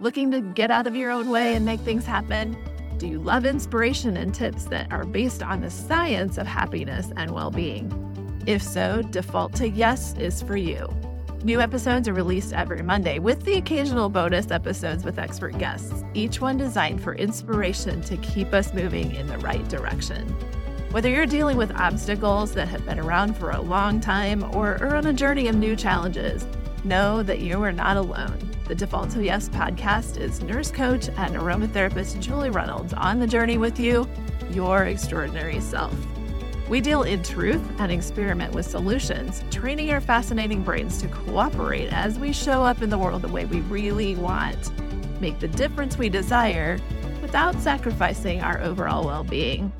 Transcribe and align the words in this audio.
Looking 0.00 0.30
to 0.30 0.40
get 0.40 0.70
out 0.70 0.86
of 0.86 0.96
your 0.96 1.10
own 1.10 1.28
way 1.28 1.54
and 1.54 1.66
make 1.66 1.80
things 1.80 2.06
happen? 2.06 2.56
Do 2.96 3.06
you 3.06 3.18
love 3.18 3.44
inspiration 3.44 4.16
and 4.16 4.34
tips 4.34 4.64
that 4.64 4.90
are 4.90 5.04
based 5.04 5.42
on 5.42 5.60
the 5.60 5.68
science 5.68 6.38
of 6.38 6.46
happiness 6.46 7.12
and 7.18 7.32
well 7.32 7.50
being? 7.50 7.92
If 8.46 8.62
so, 8.62 9.02
Default 9.02 9.52
to 9.56 9.68
Yes 9.68 10.14
is 10.16 10.40
for 10.40 10.56
you. 10.56 10.88
New 11.44 11.60
episodes 11.60 12.08
are 12.08 12.14
released 12.14 12.54
every 12.54 12.80
Monday 12.80 13.18
with 13.18 13.44
the 13.44 13.58
occasional 13.58 14.08
bonus 14.08 14.50
episodes 14.50 15.04
with 15.04 15.18
expert 15.18 15.58
guests, 15.58 16.02
each 16.14 16.40
one 16.40 16.56
designed 16.56 17.02
for 17.02 17.14
inspiration 17.14 18.00
to 18.00 18.16
keep 18.18 18.54
us 18.54 18.72
moving 18.72 19.14
in 19.14 19.26
the 19.26 19.36
right 19.38 19.68
direction. 19.68 20.26
Whether 20.92 21.10
you're 21.10 21.26
dealing 21.26 21.58
with 21.58 21.76
obstacles 21.76 22.52
that 22.52 22.68
have 22.68 22.86
been 22.86 22.98
around 22.98 23.36
for 23.36 23.50
a 23.50 23.60
long 23.60 24.00
time 24.00 24.44
or 24.56 24.82
are 24.82 24.96
on 24.96 25.08
a 25.08 25.12
journey 25.12 25.46
of 25.48 25.56
new 25.56 25.76
challenges, 25.76 26.46
know 26.84 27.22
that 27.22 27.40
you 27.40 27.62
are 27.62 27.72
not 27.72 27.98
alone. 27.98 28.49
The 28.70 28.76
Default 28.76 29.10
to 29.10 29.24
Yes 29.24 29.48
podcast 29.48 30.16
is 30.16 30.44
nurse 30.44 30.70
coach 30.70 31.08
and 31.08 31.34
aromatherapist 31.34 32.20
Julie 32.20 32.50
Reynolds 32.50 32.92
on 32.92 33.18
the 33.18 33.26
journey 33.26 33.58
with 33.58 33.80
you, 33.80 34.08
your 34.52 34.84
extraordinary 34.84 35.58
self. 35.58 35.92
We 36.68 36.80
deal 36.80 37.02
in 37.02 37.24
truth 37.24 37.60
and 37.80 37.90
experiment 37.90 38.54
with 38.54 38.64
solutions, 38.64 39.42
training 39.50 39.90
our 39.90 40.00
fascinating 40.00 40.62
brains 40.62 40.98
to 41.02 41.08
cooperate 41.08 41.92
as 41.92 42.16
we 42.16 42.32
show 42.32 42.62
up 42.62 42.80
in 42.80 42.90
the 42.90 42.98
world 42.98 43.22
the 43.22 43.28
way 43.28 43.44
we 43.44 43.60
really 43.62 44.14
want, 44.14 44.70
make 45.20 45.40
the 45.40 45.48
difference 45.48 45.98
we 45.98 46.08
desire 46.08 46.78
without 47.22 47.56
sacrificing 47.56 48.40
our 48.40 48.60
overall 48.62 49.04
well 49.04 49.24
being. 49.24 49.72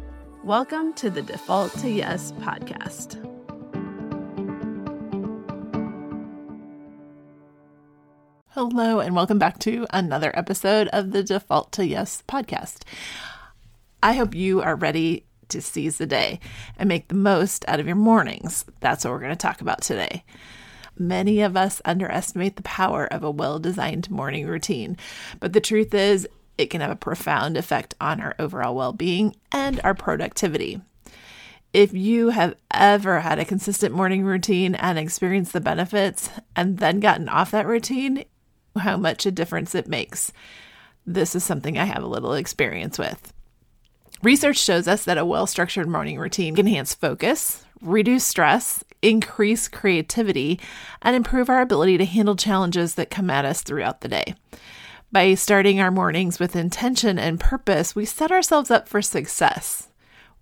Welcome 0.43 0.95
to 0.95 1.11
the 1.11 1.23
Default 1.23 1.79
to 1.79 1.89
Yes 1.89 2.33
podcast. 2.41 3.20
Hello, 8.55 8.99
and 8.99 9.15
welcome 9.15 9.39
back 9.39 9.61
to 9.61 9.87
another 9.91 10.37
episode 10.37 10.89
of 10.89 11.13
the 11.13 11.23
Default 11.23 11.71
to 11.71 11.87
Yes 11.87 12.25
podcast. 12.27 12.79
I 14.03 14.15
hope 14.15 14.35
you 14.35 14.61
are 14.61 14.75
ready 14.75 15.25
to 15.51 15.63
seize 15.63 15.99
the 15.99 16.07
day 16.07 16.41
and 16.77 16.89
make 16.89 17.07
the 17.07 17.15
most 17.15 17.65
out 17.69 17.79
of 17.79 17.87
your 17.87 17.95
mornings. 17.95 18.65
That's 18.81 19.05
what 19.05 19.13
we're 19.13 19.21
going 19.21 19.31
to 19.31 19.37
talk 19.37 19.61
about 19.61 19.83
today. 19.83 20.25
Many 20.99 21.43
of 21.43 21.57
us 21.57 21.81
underestimate 21.85 22.57
the 22.57 22.63
power 22.63 23.07
of 23.07 23.23
a 23.23 23.31
well 23.31 23.61
designed 23.61 24.11
morning 24.11 24.49
routine, 24.49 24.97
but 25.39 25.53
the 25.53 25.61
truth 25.61 25.95
is, 25.95 26.27
it 26.59 26.71
can 26.71 26.81
have 26.81 26.91
a 26.91 26.97
profound 26.97 27.57
effect 27.57 27.95
on 28.01 28.21
our 28.21 28.35
overall 28.41 28.75
well 28.75 28.93
being 28.93 29.37
and 29.53 29.81
our 29.85 29.95
productivity. 29.95 30.81
If 31.73 31.95
you 31.95 32.31
have 32.31 32.57
ever 32.73 33.21
had 33.21 33.39
a 33.39 33.45
consistent 33.45 33.95
morning 33.95 34.25
routine 34.25 34.75
and 34.75 34.99
experienced 34.99 35.53
the 35.53 35.61
benefits 35.61 36.31
and 36.57 36.79
then 36.79 36.99
gotten 36.99 37.29
off 37.29 37.53
that 37.53 37.69
routine, 37.69 38.25
how 38.79 38.97
much 38.97 39.27
a 39.27 39.31
difference 39.31 39.75
it 39.75 39.89
makes. 39.89 40.33
This 41.07 41.35
is 41.35 41.45
something 41.45 41.79
I 41.79 41.85
have 41.85 42.03
a 42.03 42.09
little 42.09 42.35
experience 42.35 42.99
with. 42.99 43.33
Research 44.23 44.59
shows 44.59 44.87
us 44.87 45.05
that 45.05 45.19
a 45.19 45.25
well 45.25 45.47
structured 45.47 45.89
morning 45.89 46.19
routine 46.19 46.55
can 46.55 46.67
enhance 46.67 46.95
focus, 46.95 47.65
reduce 47.81 48.25
stress, 48.25 48.85
increase 49.03 49.67
creativity, 49.67 50.61
and 51.03 51.17
improve 51.17 51.49
our 51.49 51.63
ability 51.63 51.97
to 51.99 52.05
handle 52.05 52.37
challenges 52.37 52.95
that 52.95 53.11
come 53.11 53.31
at 53.31 53.45
us 53.45 53.63
throughout 53.63 54.03
the 54.03 54.09
day. 54.09 54.35
By 55.13 55.35
starting 55.35 55.81
our 55.81 55.91
mornings 55.91 56.39
with 56.39 56.55
intention 56.55 57.19
and 57.19 57.41
purpose, 57.41 57.97
we 57.97 58.05
set 58.05 58.31
ourselves 58.31 58.71
up 58.71 58.89
for 58.89 59.03
success. 59.03 59.90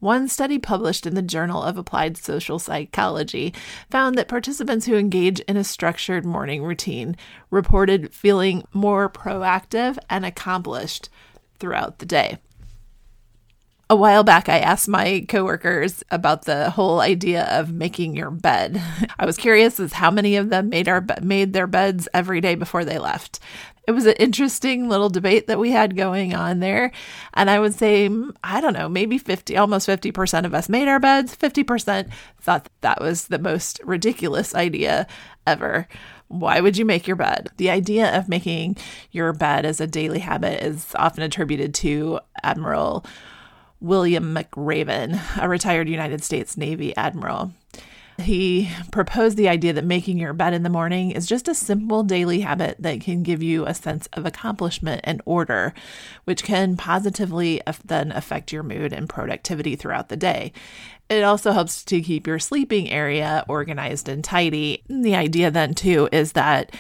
One 0.01 0.29
study 0.29 0.59
published 0.59 1.07
in 1.07 1.15
the 1.15 1.23
Journal 1.23 1.63
of 1.63 1.77
Applied 1.77 2.17
Social 2.17 2.61
Psychology 2.61 3.53
found 3.91 4.17
that 4.17 4.29
participants 4.29 4.87
who 4.87 4.97
engage 4.97 5.41
in 5.41 5.57
a 5.57 5.65
structured 5.65 6.25
morning 6.25 6.63
routine 6.63 7.17
reported 7.51 8.15
feeling 8.15 8.63
more 8.73 9.09
proactive 9.11 9.99
and 10.09 10.25
accomplished 10.25 11.09
throughout 11.59 11.99
the 11.99 12.07
day. 12.07 12.39
A 13.91 13.97
while 13.97 14.23
back, 14.23 14.51
I 14.51 14.59
asked 14.59 14.87
my 14.87 15.25
coworkers 15.29 16.05
about 16.11 16.45
the 16.45 16.69
whole 16.69 17.01
idea 17.01 17.45
of 17.45 17.73
making 17.73 18.15
your 18.15 18.31
bed. 18.31 18.83
I 19.19 19.25
was 19.25 19.39
curious 19.39 19.81
as 19.81 19.95
how 19.95 20.11
many 20.11 20.37
of 20.37 20.51
them 20.51 20.69
made 20.69 20.89
our 20.89 21.05
made 21.23 21.55
their 21.55 21.67
beds 21.67 22.07
every 22.13 22.43
day 22.43 22.55
before 22.55 22.85
they 22.85 22.99
left 22.99 23.41
it 23.89 23.93
was 23.93 24.05
an 24.05 24.17
interesting 24.19 24.87
little 24.87 25.09
debate 25.09 25.47
that 25.47 25.59
we 25.59 25.71
had 25.71 25.97
going 25.97 26.35
on 26.35 26.61
there. 26.61 26.93
And 27.33 27.49
I 27.49 27.59
would 27.59 27.73
say, 27.73 28.07
mm, 28.11 28.37
I 28.45 28.61
don't 28.61 28.75
know, 28.75 28.87
maybe 28.87 29.17
50, 29.17 29.57
almost 29.57 29.89
50% 29.89 30.45
of 30.45 30.53
us 30.53 30.69
made 30.69 30.89
our 30.89 31.01
beds. 31.01 31.35
50% 31.35 32.11
thought 32.39 32.69
that 32.83 33.01
was 33.01 33.29
the 33.29 33.39
most 33.39 33.81
ridiculous 33.83 34.55
idea 34.55 35.07
ever. 35.47 35.89
Why 36.27 36.61
would 36.61 36.77
you 36.77 36.85
make 36.85 37.07
your 37.07 37.17
bed? 37.17 37.49
The 37.57 37.71
idea 37.71 38.15
of 38.15 38.29
making 38.29 38.77
your 39.11 39.33
bed 39.33 39.65
as 39.65 39.81
a 39.81 39.87
daily 39.87 40.19
habit 40.19 40.63
is 40.63 40.95
often 40.97 41.23
attributed 41.23 41.73
to 41.77 42.21
Admiral 42.43 43.07
William 43.81 44.35
McRaven, 44.35 45.21
a 45.41 45.49
retired 45.49 45.89
United 45.89 46.25
States 46.25 46.57
Navy 46.57 46.97
admiral. 46.97 47.53
He 48.21 48.69
proposed 48.91 49.37
the 49.37 49.49
idea 49.49 49.73
that 49.75 49.85
making 49.85 50.19
your 50.19 50.33
bed 50.33 50.53
in 50.53 50.65
the 50.65 50.69
morning 50.69 51.13
is 51.13 51.25
just 51.25 51.47
a 51.47 51.55
simple 51.55 52.03
daily 52.03 52.41
habit 52.41 52.75
that 52.81 53.01
can 53.01 53.23
give 53.23 53.45
you 53.45 53.65
a 53.65 53.75
sense 53.75 54.09
of 54.13 54.27
accomplishment 54.27 55.03
and 55.05 55.23
order, 55.25 55.73
which 56.25 56.43
can 56.43 56.77
positively 56.77 57.61
then 57.85 58.11
affect 58.11 58.53
your 58.53 58.65
mood 58.65 58.93
and 58.93 59.09
productivity 59.09 59.77
throughout 59.77 60.09
the 60.09 60.17
day. 60.17 60.53
It 61.09 61.23
also 61.23 61.53
helps 61.53 61.85
to 61.85 62.03
keep 62.03 62.27
your 62.27 62.41
sleeping 62.41 62.91
area 62.91 63.45
organized 63.49 64.09
and 64.09 64.25
tidy. 64.25 64.83
And 64.89 65.05
the 65.05 65.15
idea 65.15 65.53
then, 65.53 65.75
too, 65.75 66.09
is 66.11 66.33
that 66.33 66.75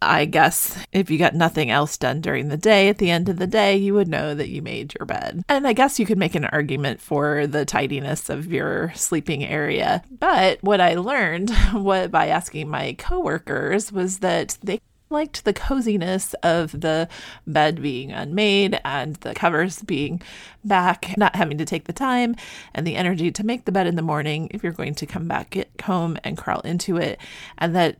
I 0.00 0.24
guess 0.24 0.78
if 0.92 1.10
you 1.10 1.18
got 1.18 1.34
nothing 1.34 1.70
else 1.70 1.96
done 1.96 2.20
during 2.20 2.48
the 2.48 2.56
day, 2.56 2.88
at 2.88 2.98
the 2.98 3.10
end 3.10 3.28
of 3.28 3.38
the 3.38 3.46
day, 3.46 3.76
you 3.76 3.94
would 3.94 4.08
know 4.08 4.34
that 4.34 4.48
you 4.48 4.62
made 4.62 4.94
your 4.98 5.06
bed. 5.06 5.42
And 5.48 5.66
I 5.66 5.72
guess 5.72 5.98
you 5.98 6.06
could 6.06 6.18
make 6.18 6.34
an 6.34 6.46
argument 6.46 7.00
for 7.00 7.46
the 7.46 7.64
tidiness 7.64 8.28
of 8.28 8.52
your 8.52 8.92
sleeping 8.94 9.44
area. 9.44 10.02
But 10.10 10.62
what 10.62 10.80
I 10.80 10.94
learned 10.94 11.50
what 11.72 12.10
by 12.10 12.28
asking 12.28 12.68
my 12.68 12.94
coworkers 12.94 13.92
was 13.92 14.18
that 14.18 14.58
they 14.62 14.80
liked 15.10 15.44
the 15.44 15.52
coziness 15.52 16.34
of 16.42 16.78
the 16.80 17.08
bed 17.46 17.80
being 17.80 18.12
unmade 18.12 18.80
and 18.84 19.16
the 19.16 19.34
covers 19.34 19.80
being 19.82 20.20
back, 20.64 21.14
not 21.16 21.36
having 21.36 21.58
to 21.58 21.64
take 21.64 21.84
the 21.84 21.92
time 21.92 22.34
and 22.74 22.86
the 22.86 22.96
energy 22.96 23.30
to 23.30 23.44
make 23.44 23.64
the 23.64 23.72
bed 23.72 23.86
in 23.86 23.96
the 23.96 24.02
morning 24.02 24.48
if 24.50 24.62
you're 24.62 24.72
going 24.72 24.94
to 24.94 25.06
come 25.06 25.28
back 25.28 25.56
home 25.82 26.18
and 26.24 26.36
crawl 26.36 26.60
into 26.60 26.96
it. 26.96 27.20
And 27.58 27.74
that 27.76 27.96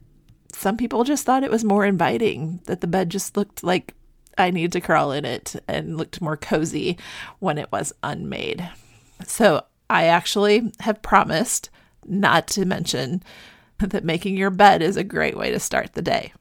some 0.55 0.77
people 0.77 1.05
just 1.05 1.25
thought 1.25 1.43
it 1.43 1.51
was 1.51 1.65
more 1.65 1.85
inviting, 1.85 2.61
that 2.67 2.81
the 2.81 2.87
bed 2.87 3.11
just 3.11 3.37
looked 3.37 3.63
like 3.63 3.95
I 4.39 4.51
need 4.51 4.73
to 4.73 4.81
crawl 4.81 5.13
in 5.13 5.25
it 5.25 5.57
and 5.69 5.97
looked 5.97 6.21
more 6.21 6.37
cozy 6.37 6.99
when 7.39 7.59
it 7.59 7.71
was 7.71 7.93
unmade. 8.03 8.69
So 9.27 9.65
I 9.91 10.07
actually 10.07 10.73
have 10.81 11.03
promised 11.03 11.71
not 12.07 12.49
to 12.49 12.65
mention 12.65 13.23
that 13.79 14.05
making 14.05 14.37
your 14.37 14.51
bed 14.51 14.83
is 14.83 14.97
a 14.97 15.05
great 15.05 15.37
way 15.37 15.51
to 15.51 15.61
start 15.61 15.93
the 15.93 16.03
day. 16.03 16.33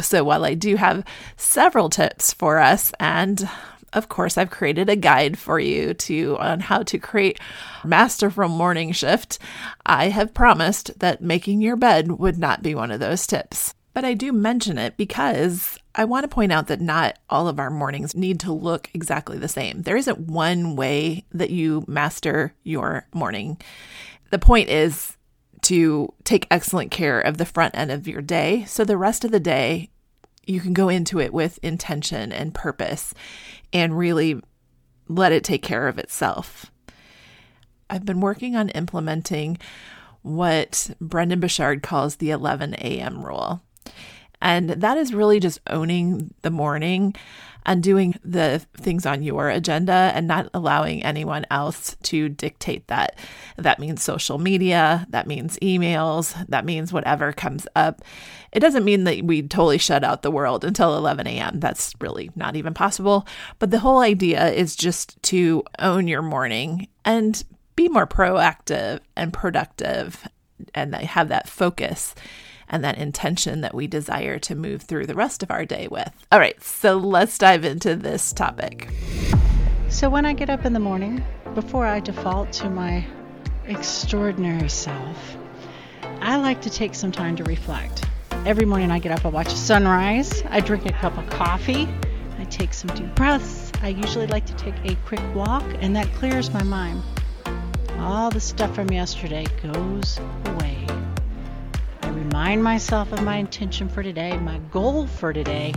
So 0.00 0.24
while 0.24 0.44
I 0.44 0.54
do 0.54 0.76
have 0.76 1.04
several 1.36 1.90
tips 1.90 2.32
for 2.32 2.58
us 2.58 2.92
and 2.98 3.48
of 3.92 4.08
course, 4.08 4.38
I've 4.38 4.50
created 4.50 4.88
a 4.88 4.96
guide 4.96 5.38
for 5.38 5.58
you 5.58 5.94
to 5.94 6.36
on 6.38 6.60
how 6.60 6.82
to 6.84 6.98
create 6.98 7.38
masterful 7.84 8.48
morning 8.48 8.92
shift. 8.92 9.38
I 9.84 10.08
have 10.08 10.34
promised 10.34 10.98
that 11.00 11.22
making 11.22 11.60
your 11.60 11.76
bed 11.76 12.12
would 12.12 12.38
not 12.38 12.62
be 12.62 12.74
one 12.74 12.90
of 12.90 13.00
those 13.00 13.26
tips. 13.26 13.74
But 13.94 14.04
I 14.04 14.14
do 14.14 14.32
mention 14.32 14.78
it 14.78 14.96
because 14.96 15.78
I 15.94 16.06
want 16.06 16.24
to 16.24 16.34
point 16.34 16.52
out 16.52 16.68
that 16.68 16.80
not 16.80 17.18
all 17.28 17.46
of 17.46 17.58
our 17.58 17.70
mornings 17.70 18.14
need 18.14 18.40
to 18.40 18.52
look 18.52 18.88
exactly 18.94 19.36
the 19.36 19.48
same. 19.48 19.82
There 19.82 19.96
isn't 19.96 20.18
one 20.18 20.76
way 20.76 21.26
that 21.32 21.50
you 21.50 21.84
master 21.86 22.54
your 22.62 23.06
morning. 23.12 23.60
The 24.30 24.38
point 24.38 24.70
is 24.70 25.18
to 25.62 26.12
take 26.24 26.46
excellent 26.50 26.90
care 26.90 27.20
of 27.20 27.36
the 27.36 27.44
front 27.44 27.76
end 27.76 27.90
of 27.90 28.08
your 28.08 28.22
day 28.22 28.64
so 28.64 28.84
the 28.84 28.96
rest 28.96 29.24
of 29.24 29.30
the 29.30 29.40
day 29.40 29.90
you 30.46 30.60
can 30.60 30.72
go 30.72 30.88
into 30.88 31.20
it 31.20 31.32
with 31.32 31.58
intention 31.62 32.32
and 32.32 32.54
purpose 32.54 33.14
and 33.72 33.96
really 33.96 34.40
let 35.08 35.32
it 35.32 35.44
take 35.44 35.62
care 35.62 35.88
of 35.88 35.98
itself. 35.98 36.70
I've 37.88 38.04
been 38.04 38.20
working 38.20 38.56
on 38.56 38.70
implementing 38.70 39.58
what 40.22 40.90
Brendon 41.00 41.40
Burchard 41.40 41.82
calls 41.82 42.16
the 42.16 42.30
11 42.30 42.74
a.m. 42.74 43.24
rule. 43.24 43.62
And 44.40 44.70
that 44.70 44.98
is 44.98 45.14
really 45.14 45.38
just 45.38 45.60
owning 45.68 46.34
the 46.42 46.50
morning 46.50 47.14
and 47.64 47.82
doing 47.82 48.14
the 48.24 48.60
things 48.76 49.06
on 49.06 49.22
your 49.22 49.48
agenda 49.48 50.10
and 50.14 50.26
not 50.26 50.48
allowing 50.52 51.04
anyone 51.04 51.46
else 51.50 51.96
to 52.02 52.28
dictate 52.28 52.88
that. 52.88 53.16
That 53.56 53.78
means 53.78 54.02
social 54.02 54.38
media, 54.38 55.06
that 55.10 55.28
means 55.28 55.58
emails, 55.60 56.34
that 56.48 56.64
means 56.64 56.92
whatever 56.92 57.32
comes 57.32 57.66
up. 57.76 58.02
It 58.52 58.60
doesn't 58.60 58.84
mean 58.84 59.04
that 59.04 59.22
we 59.24 59.42
totally 59.42 59.78
shut 59.78 60.04
out 60.04 60.22
the 60.22 60.30
world 60.30 60.64
until 60.64 60.96
11 60.96 61.26
a.m. 61.26 61.58
That's 61.58 61.94
really 62.00 62.30
not 62.36 62.54
even 62.54 62.74
possible. 62.74 63.26
But 63.58 63.70
the 63.70 63.78
whole 63.78 64.00
idea 64.00 64.50
is 64.50 64.76
just 64.76 65.22
to 65.24 65.62
own 65.78 66.06
your 66.06 66.22
morning 66.22 66.88
and 67.04 67.42
be 67.76 67.88
more 67.88 68.06
proactive 68.06 69.00
and 69.16 69.32
productive 69.32 70.28
and 70.74 70.94
have 70.94 71.28
that 71.28 71.48
focus 71.48 72.14
and 72.68 72.84
that 72.84 72.98
intention 72.98 73.62
that 73.62 73.74
we 73.74 73.86
desire 73.86 74.38
to 74.38 74.54
move 74.54 74.82
through 74.82 75.06
the 75.06 75.14
rest 75.14 75.42
of 75.42 75.50
our 75.50 75.64
day 75.64 75.88
with. 75.88 76.10
All 76.30 76.38
right, 76.38 76.60
so 76.62 76.96
let's 76.96 77.38
dive 77.38 77.64
into 77.64 77.96
this 77.96 78.32
topic. 78.32 78.88
So, 79.88 80.08
when 80.08 80.24
I 80.24 80.32
get 80.32 80.48
up 80.48 80.64
in 80.64 80.72
the 80.72 80.80
morning, 80.80 81.22
before 81.54 81.86
I 81.86 82.00
default 82.00 82.50
to 82.54 82.70
my 82.70 83.04
extraordinary 83.66 84.70
self, 84.70 85.36
I 86.20 86.36
like 86.36 86.62
to 86.62 86.70
take 86.70 86.94
some 86.94 87.12
time 87.12 87.36
to 87.36 87.44
reflect. 87.44 88.06
Every 88.44 88.64
morning 88.66 88.90
I 88.90 88.98
get 88.98 89.12
up, 89.12 89.24
I 89.24 89.28
watch 89.28 89.52
a 89.52 89.56
sunrise, 89.56 90.42
I 90.50 90.58
drink 90.58 90.84
a 90.86 90.92
cup 90.92 91.16
of 91.16 91.30
coffee, 91.30 91.88
I 92.40 92.44
take 92.46 92.74
some 92.74 92.92
deep 92.96 93.14
breaths. 93.14 93.70
I 93.82 93.88
usually 93.88 94.26
like 94.26 94.46
to 94.46 94.54
take 94.54 94.74
a 94.84 94.96
quick 95.06 95.22
walk, 95.32 95.62
and 95.78 95.94
that 95.94 96.12
clears 96.14 96.52
my 96.52 96.64
mind. 96.64 97.04
All 97.98 98.30
the 98.30 98.40
stuff 98.40 98.74
from 98.74 98.90
yesterday 98.90 99.46
goes 99.62 100.18
away. 100.46 100.84
I 102.02 102.08
remind 102.08 102.64
myself 102.64 103.12
of 103.12 103.22
my 103.22 103.36
intention 103.36 103.88
for 103.88 104.02
today, 104.02 104.36
my 104.38 104.58
goal 104.72 105.06
for 105.06 105.32
today. 105.32 105.72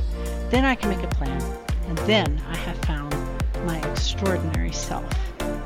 Then 0.50 0.66
I 0.66 0.74
can 0.74 0.90
make 0.90 1.04
a 1.04 1.16
plan. 1.16 1.40
And 1.88 1.98
then 2.00 2.42
I 2.50 2.58
have 2.58 2.78
found 2.80 3.14
my 3.68 3.78
extraordinary 3.92 4.72
self. 4.72 5.06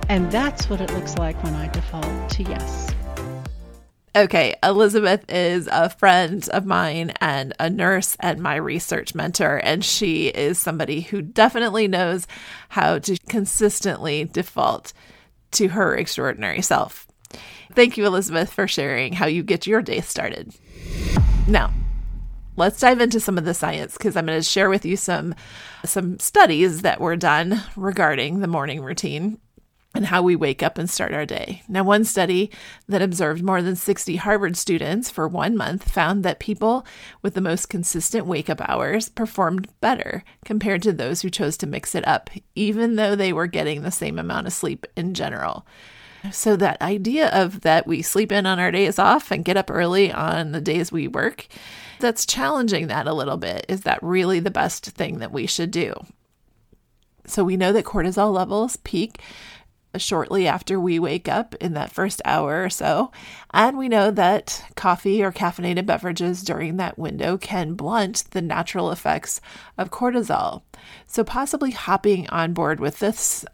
And 0.09 0.29
that's 0.33 0.69
what 0.69 0.81
it 0.81 0.91
looks 0.93 1.17
like 1.17 1.41
when 1.45 1.55
I 1.55 1.69
default 1.69 2.29
to 2.31 2.43
yes. 2.43 2.93
Okay, 4.15 4.55
Elizabeth 4.63 5.23
is 5.29 5.69
a 5.71 5.89
friend 5.89 6.47
of 6.49 6.65
mine 6.65 7.11
and 7.21 7.53
a 7.59 7.69
nurse 7.69 8.17
and 8.19 8.39
my 8.39 8.55
research 8.55 9.13
mentor, 9.13 9.57
and 9.63 9.85
she 9.85 10.27
is 10.29 10.57
somebody 10.57 11.01
who 11.01 11.21
definitely 11.21 11.87
knows 11.87 12.25
how 12.69 12.97
to 12.99 13.17
consistently 13.29 14.25
default 14.25 14.93
to 15.51 15.69
her 15.69 15.95
extraordinary 15.95 16.61
self. 16.63 17.07
Thank 17.73 17.97
you, 17.97 18.05
Elizabeth, 18.07 18.51
for 18.51 18.67
sharing 18.67 19.13
how 19.13 19.27
you 19.27 19.43
get 19.43 19.67
your 19.67 19.83
day 19.83 20.01
started. 20.01 20.55
Now, 21.47 21.71
let's 22.55 22.79
dive 22.79 23.01
into 23.01 23.19
some 23.19 23.37
of 23.37 23.45
the 23.45 23.53
science 23.53 23.95
because 23.95 24.17
I'm 24.17 24.25
going 24.25 24.39
to 24.39 24.43
share 24.43 24.71
with 24.71 24.85
you 24.85 24.97
some 24.97 25.35
some 25.85 26.19
studies 26.19 26.81
that 26.81 26.99
were 26.99 27.15
done 27.15 27.61
regarding 27.75 28.39
the 28.39 28.47
morning 28.47 28.81
routine 28.81 29.39
and 29.99 30.05
how 30.05 30.21
we 30.21 30.33
wake 30.33 30.63
up 30.63 30.77
and 30.77 30.89
start 30.89 31.13
our 31.13 31.25
day. 31.25 31.61
Now, 31.67 31.83
one 31.83 32.05
study 32.05 32.49
that 32.87 33.01
observed 33.01 33.43
more 33.43 33.61
than 33.61 33.75
60 33.75 34.15
Harvard 34.15 34.55
students 34.55 35.09
for 35.09 35.27
one 35.27 35.57
month 35.57 35.91
found 35.91 36.23
that 36.23 36.39
people 36.39 36.85
with 37.21 37.33
the 37.33 37.41
most 37.41 37.65
consistent 37.65 38.25
wake 38.25 38.49
up 38.49 38.61
hours 38.61 39.09
performed 39.09 39.67
better 39.81 40.23
compared 40.45 40.83
to 40.83 40.93
those 40.93 41.21
who 41.21 41.29
chose 41.29 41.57
to 41.57 41.67
mix 41.67 41.95
it 41.95 42.07
up, 42.07 42.29
even 42.55 42.95
though 42.95 43.13
they 43.13 43.33
were 43.33 43.45
getting 43.45 43.81
the 43.81 43.91
same 43.91 44.17
amount 44.17 44.47
of 44.47 44.53
sleep 44.53 44.87
in 44.95 45.13
general. 45.13 45.67
So, 46.31 46.55
that 46.55 46.81
idea 46.81 47.27
of 47.27 47.59
that 47.61 47.85
we 47.85 48.01
sleep 48.01 48.31
in 48.31 48.45
on 48.45 48.57
our 48.57 48.71
days 48.71 48.99
off 48.99 49.31
and 49.31 49.43
get 49.43 49.57
up 49.57 49.69
early 49.69 50.13
on 50.13 50.53
the 50.53 50.61
days 50.61 50.93
we 50.93 51.09
work, 51.09 51.45
that's 51.99 52.25
challenging 52.25 52.87
that 52.87 53.05
a 53.05 53.13
little 53.13 53.35
bit. 53.35 53.65
Is 53.67 53.81
that 53.81 54.01
really 54.01 54.39
the 54.39 54.49
best 54.49 54.85
thing 54.85 55.19
that 55.19 55.33
we 55.33 55.45
should 55.45 55.71
do? 55.71 55.93
So, 57.25 57.43
we 57.43 57.57
know 57.57 57.73
that 57.73 57.83
cortisol 57.83 58.33
levels 58.33 58.77
peak 58.77 59.21
shortly 59.97 60.47
after 60.47 60.79
we 60.79 60.99
wake 60.99 61.27
up 61.27 61.55
in 61.55 61.73
that 61.73 61.91
first 61.91 62.21
hour 62.25 62.63
or 62.63 62.69
so. 62.69 63.11
And 63.51 63.77
we 63.77 63.89
know 63.89 64.11
that 64.11 64.63
coffee 64.75 65.23
or 65.23 65.31
caffeinated 65.31 65.85
beverages 65.85 66.43
during 66.43 66.77
that 66.77 66.99
window 66.99 67.37
can 67.37 67.73
blunt 67.73 68.25
the 68.31 68.41
natural 68.41 68.91
effects 68.91 69.41
of 69.77 69.89
cortisol. 69.89 70.61
So, 71.07 71.23
possibly 71.23 71.71
hopping 71.71 72.29
on 72.29 72.53
board 72.53 72.79
with 72.79 72.99
this 72.99 73.45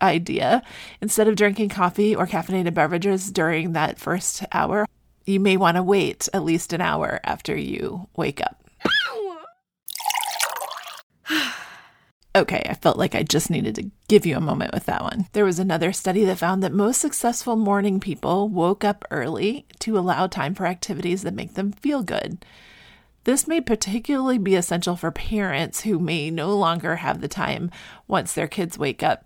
idea, 0.00 0.62
instead 1.00 1.28
of 1.28 1.36
drinking 1.36 1.68
coffee 1.68 2.14
or 2.14 2.26
caffeinated 2.26 2.74
beverages 2.74 3.30
during 3.30 3.72
that 3.72 3.98
first 3.98 4.44
hour, 4.52 4.86
you 5.24 5.40
may 5.40 5.56
want 5.56 5.76
to 5.76 5.82
wait 5.82 6.28
at 6.32 6.44
least 6.44 6.72
an 6.72 6.80
hour 6.80 7.20
after 7.24 7.56
you 7.56 8.08
wake 8.16 8.40
up. 8.40 8.65
Okay, 12.36 12.66
I 12.68 12.74
felt 12.74 12.98
like 12.98 13.14
I 13.14 13.22
just 13.22 13.48
needed 13.48 13.76
to 13.76 13.90
give 14.08 14.26
you 14.26 14.36
a 14.36 14.42
moment 14.42 14.74
with 14.74 14.84
that 14.84 15.02
one. 15.02 15.26
There 15.32 15.46
was 15.46 15.58
another 15.58 15.90
study 15.90 16.22
that 16.26 16.36
found 16.36 16.62
that 16.62 16.72
most 16.72 17.00
successful 17.00 17.56
morning 17.56 17.98
people 17.98 18.50
woke 18.50 18.84
up 18.84 19.06
early 19.10 19.64
to 19.78 19.96
allow 19.96 20.26
time 20.26 20.54
for 20.54 20.66
activities 20.66 21.22
that 21.22 21.32
make 21.32 21.54
them 21.54 21.72
feel 21.72 22.02
good. 22.02 22.44
This 23.24 23.48
may 23.48 23.62
particularly 23.62 24.36
be 24.36 24.54
essential 24.54 24.96
for 24.96 25.10
parents 25.10 25.80
who 25.80 25.98
may 25.98 26.30
no 26.30 26.54
longer 26.54 26.96
have 26.96 27.22
the 27.22 27.26
time 27.26 27.70
once 28.06 28.34
their 28.34 28.48
kids 28.48 28.76
wake 28.76 29.02
up 29.02 29.24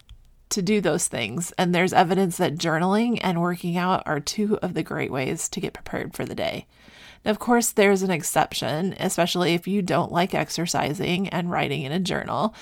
to 0.50 0.62
do 0.62 0.80
those 0.80 1.08
things. 1.08 1.52
And 1.58 1.74
there's 1.74 1.92
evidence 1.92 2.36
that 2.36 2.58
journaling 2.58 3.18
and 3.22 3.40
working 3.40 3.76
out 3.76 4.04
are 4.06 4.20
two 4.20 4.56
of 4.58 4.74
the 4.74 4.84
great 4.84 5.10
ways 5.10 5.48
to 5.48 5.60
get 5.60 5.74
prepared 5.74 6.14
for 6.14 6.24
the 6.24 6.36
day. 6.36 6.68
Now, 7.24 7.30
of 7.32 7.38
course, 7.38 7.72
there's 7.72 8.02
an 8.02 8.10
exception, 8.10 8.94
especially 8.98 9.54
if 9.54 9.68
you 9.68 9.82
don't 9.82 10.12
like 10.12 10.34
exercising 10.34 11.28
and 11.28 11.50
writing 11.50 11.82
in 11.82 11.92
a 11.92 12.00
journal. 12.00 12.54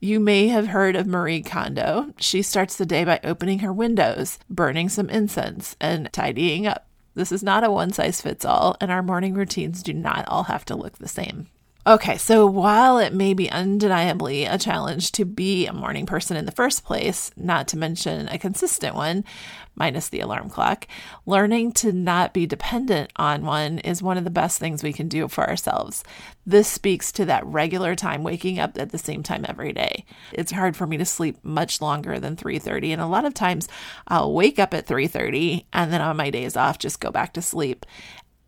You 0.00 0.20
may 0.20 0.48
have 0.48 0.68
heard 0.68 0.96
of 0.96 1.06
Marie 1.06 1.42
Kondo. 1.42 2.12
She 2.18 2.42
starts 2.42 2.76
the 2.76 2.86
day 2.86 3.04
by 3.04 3.20
opening 3.24 3.60
her 3.60 3.72
windows, 3.72 4.38
burning 4.48 4.88
some 4.88 5.10
incense, 5.10 5.76
and 5.80 6.12
tidying 6.12 6.66
up. 6.66 6.86
This 7.14 7.32
is 7.32 7.42
not 7.42 7.64
a 7.64 7.70
one 7.70 7.92
size 7.92 8.20
fits 8.20 8.44
all, 8.44 8.76
and 8.80 8.90
our 8.90 9.02
morning 9.02 9.34
routines 9.34 9.82
do 9.82 9.92
not 9.92 10.26
all 10.28 10.44
have 10.44 10.64
to 10.66 10.76
look 10.76 10.98
the 10.98 11.08
same. 11.08 11.48
Okay, 11.86 12.16
so 12.16 12.46
while 12.46 12.96
it 12.96 13.12
may 13.12 13.34
be 13.34 13.50
undeniably 13.50 14.46
a 14.46 14.56
challenge 14.56 15.12
to 15.12 15.26
be 15.26 15.66
a 15.66 15.72
morning 15.74 16.06
person 16.06 16.34
in 16.34 16.46
the 16.46 16.52
first 16.52 16.82
place, 16.82 17.30
not 17.36 17.68
to 17.68 17.76
mention 17.76 18.26
a 18.28 18.38
consistent 18.38 18.94
one, 18.94 19.22
minus 19.74 20.08
the 20.08 20.20
alarm 20.20 20.48
clock, 20.48 20.88
learning 21.26 21.72
to 21.72 21.92
not 21.92 22.32
be 22.32 22.46
dependent 22.46 23.12
on 23.16 23.44
one 23.44 23.80
is 23.80 24.02
one 24.02 24.16
of 24.16 24.24
the 24.24 24.30
best 24.30 24.58
things 24.58 24.82
we 24.82 24.94
can 24.94 25.08
do 25.08 25.28
for 25.28 25.46
ourselves. 25.46 26.02
This 26.46 26.68
speaks 26.68 27.12
to 27.12 27.26
that 27.26 27.44
regular 27.44 27.94
time 27.94 28.22
waking 28.22 28.58
up 28.58 28.78
at 28.78 28.90
the 28.90 28.96
same 28.96 29.22
time 29.22 29.44
every 29.46 29.74
day. 29.74 30.06
It's 30.32 30.52
hard 30.52 30.78
for 30.78 30.86
me 30.86 30.96
to 30.96 31.04
sleep 31.04 31.36
much 31.42 31.82
longer 31.82 32.18
than 32.18 32.34
3:30 32.34 32.92
and 32.92 33.02
a 33.02 33.06
lot 33.06 33.26
of 33.26 33.34
times 33.34 33.68
I'll 34.08 34.32
wake 34.32 34.58
up 34.58 34.72
at 34.72 34.86
3:30 34.86 35.66
and 35.70 35.92
then 35.92 36.00
on 36.00 36.16
my 36.16 36.30
days 36.30 36.56
off 36.56 36.78
just 36.78 36.98
go 37.00 37.10
back 37.10 37.34
to 37.34 37.42
sleep. 37.42 37.84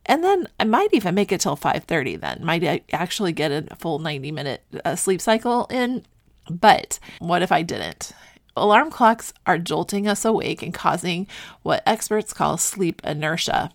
And 0.06 0.23
then 0.25 0.49
I 0.58 0.64
might 0.64 0.93
even 0.93 1.14
make 1.14 1.32
it 1.32 1.41
till 1.41 1.56
5:30 1.56 2.20
then. 2.20 2.41
Might 2.43 2.85
actually 2.93 3.32
get 3.32 3.50
a 3.50 3.76
full 3.76 3.99
90 3.99 4.32
minute 4.32 4.62
uh, 4.85 4.97
sleep 4.97 5.20
cycle 5.20 5.67
in. 5.70 6.05
But 6.49 6.99
what 7.19 7.43
if 7.43 7.50
I 7.50 7.62
didn't? 7.62 8.12
Alarm 8.56 8.91
clocks 8.91 9.35
are 9.47 9.58
jolting 9.58 10.08
us 10.08 10.25
awake 10.25 10.62
and 10.62 10.73
causing 10.73 11.26
what 11.62 11.82
experts 11.85 12.32
call 12.32 12.56
sleep 12.56 13.03
inertia. 13.05 13.70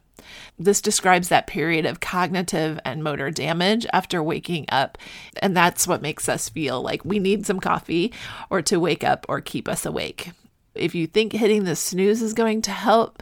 This 0.58 0.82
describes 0.82 1.30
that 1.30 1.48
period 1.48 1.86
of 1.86 2.00
cognitive 2.00 2.80
and 2.86 3.04
motor 3.04 3.30
damage 3.32 3.86
after 3.94 4.24
waking 4.24 4.66
up, 4.70 4.98
and 5.42 5.56
that's 5.56 5.88
what 5.88 6.02
makes 6.02 6.30
us 6.30 6.50
feel 6.50 6.82
like 6.82 7.04
we 7.04 7.20
need 7.20 7.46
some 7.46 7.60
coffee 7.60 8.14
or 8.50 8.62
to 8.64 8.80
wake 8.80 9.04
up 9.04 9.26
or 9.28 9.42
keep 9.42 9.68
us 9.68 9.86
awake. 9.86 10.32
If 10.74 10.96
you 10.96 11.06
think 11.08 11.34
hitting 11.34 11.64
the 11.64 11.76
snooze 11.76 12.22
is 12.22 12.34
going 12.34 12.62
to 12.64 12.72
help, 12.72 13.22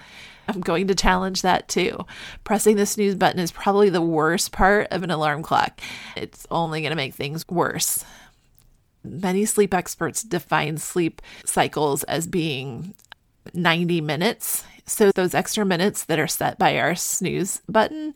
I'm 0.49 0.61
going 0.61 0.87
to 0.87 0.95
challenge 0.95 1.43
that 1.43 1.67
too. 1.67 2.05
Pressing 2.43 2.75
the 2.75 2.87
snooze 2.87 3.15
button 3.15 3.39
is 3.39 3.51
probably 3.51 3.89
the 3.89 4.01
worst 4.01 4.51
part 4.51 4.87
of 4.89 5.03
an 5.03 5.11
alarm 5.11 5.43
clock. 5.43 5.79
It's 6.15 6.47
only 6.49 6.81
going 6.81 6.89
to 6.89 6.95
make 6.95 7.13
things 7.13 7.47
worse. 7.47 8.03
Many 9.03 9.45
sleep 9.45 9.73
experts 9.73 10.23
define 10.23 10.77
sleep 10.77 11.21
cycles 11.45 12.03
as 12.03 12.25
being 12.25 12.95
90 13.53 14.01
minutes. 14.01 14.63
So, 14.85 15.11
those 15.11 15.35
extra 15.35 15.63
minutes 15.65 16.03
that 16.05 16.19
are 16.19 16.27
set 16.27 16.57
by 16.57 16.77
our 16.79 16.95
snooze 16.95 17.61
button, 17.69 18.15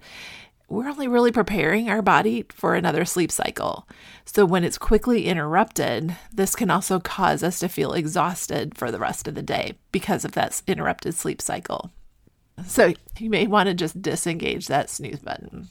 we're 0.67 0.89
only 0.89 1.07
really 1.07 1.31
preparing 1.31 1.87
our 1.87 2.01
body 2.01 2.45
for 2.49 2.73
another 2.73 3.05
sleep 3.05 3.31
cycle. 3.31 3.87
So, 4.25 4.43
when 4.43 4.63
it's 4.63 4.79
quickly 4.79 5.27
interrupted, 5.27 6.17
this 6.33 6.55
can 6.55 6.71
also 6.71 6.99
cause 6.99 7.43
us 7.43 7.59
to 7.59 7.69
feel 7.69 7.93
exhausted 7.93 8.75
for 8.75 8.89
the 8.89 8.99
rest 8.99 9.27
of 9.27 9.35
the 9.35 9.43
day 9.43 9.75
because 9.91 10.25
of 10.25 10.31
that 10.31 10.59
interrupted 10.65 11.13
sleep 11.13 11.43
cycle. 11.43 11.91
So 12.65 12.93
you 13.17 13.29
may 13.29 13.47
want 13.47 13.67
to 13.67 13.73
just 13.73 14.01
disengage 14.01 14.67
that 14.67 14.89
snooze 14.89 15.19
button. 15.19 15.69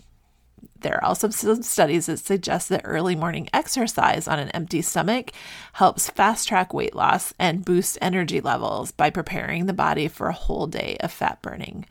There 0.83 0.97
are 0.97 1.05
also 1.05 1.31
some 1.31 1.63
studies 1.63 2.07
that 2.07 2.19
suggest 2.19 2.69
that 2.69 2.83
early 2.85 3.15
morning 3.15 3.49
exercise 3.53 4.27
on 4.27 4.39
an 4.39 4.49
empty 4.51 4.83
stomach 4.83 5.31
helps 5.75 6.11
fast 6.11 6.49
track 6.49 6.75
weight 6.75 6.95
loss 6.95 7.33
and 7.39 7.65
boost 7.65 7.99
energy 8.03 8.41
levels 8.41 8.91
by 8.91 9.11
preparing 9.11 9.67
the 9.67 9.73
body 9.73 10.09
for 10.09 10.27
a 10.27 10.33
whole 10.33 10.67
day 10.67 10.97
of 11.01 11.13
fat 11.13 11.41
burning. 11.41 11.87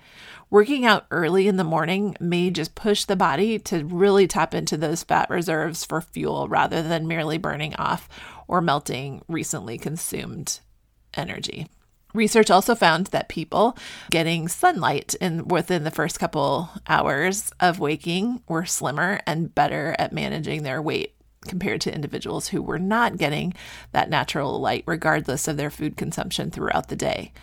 Working 0.50 0.86
out 0.86 1.06
early 1.10 1.48
in 1.48 1.56
the 1.56 1.64
morning 1.64 2.18
may 2.20 2.50
just 2.50 2.76
push 2.76 3.06
the 3.06 3.16
body 3.16 3.58
to 3.60 3.86
really 3.86 4.28
tap 4.28 4.54
into 4.54 4.76
those 4.76 5.04
fat 5.04 5.30
reserves 5.30 5.86
for 5.86 6.02
fuel 6.02 6.50
rather 6.50 6.84
than 6.84 7.08
merely 7.08 7.38
burning 7.38 7.74
off 7.76 8.10
or 8.50 8.60
melting 8.60 9.24
recently 9.30 9.78
consumed 9.78 10.60
energy. 11.14 11.70
Research 12.14 12.52
also 12.52 12.76
found 12.76 13.08
that 13.08 13.30
people 13.30 13.78
getting 14.10 14.48
sunlight 14.48 15.16
in 15.22 15.48
within 15.48 15.84
the 15.84 15.92
first 15.92 16.20
couple 16.20 16.70
hours 16.88 17.52
of 17.60 17.80
waking 17.80 18.42
were 18.48 18.66
slimmer 18.66 19.22
and 19.26 19.54
better 19.56 19.96
at 19.98 20.14
managing 20.14 20.64
their 20.64 20.82
weight 20.82 21.16
compared 21.48 21.82
to 21.82 21.94
individuals 21.94 22.50
who 22.50 22.62
were 22.62 22.80
not 22.80 23.18
getting 23.18 23.54
that 23.94 24.10
natural 24.10 24.60
light 24.60 24.84
regardless 24.86 25.48
of 25.48 25.58
their 25.58 25.72
food 25.72 25.98
consumption 25.98 26.52
throughout 26.52 26.90
the 26.90 26.96
day. 26.96 27.34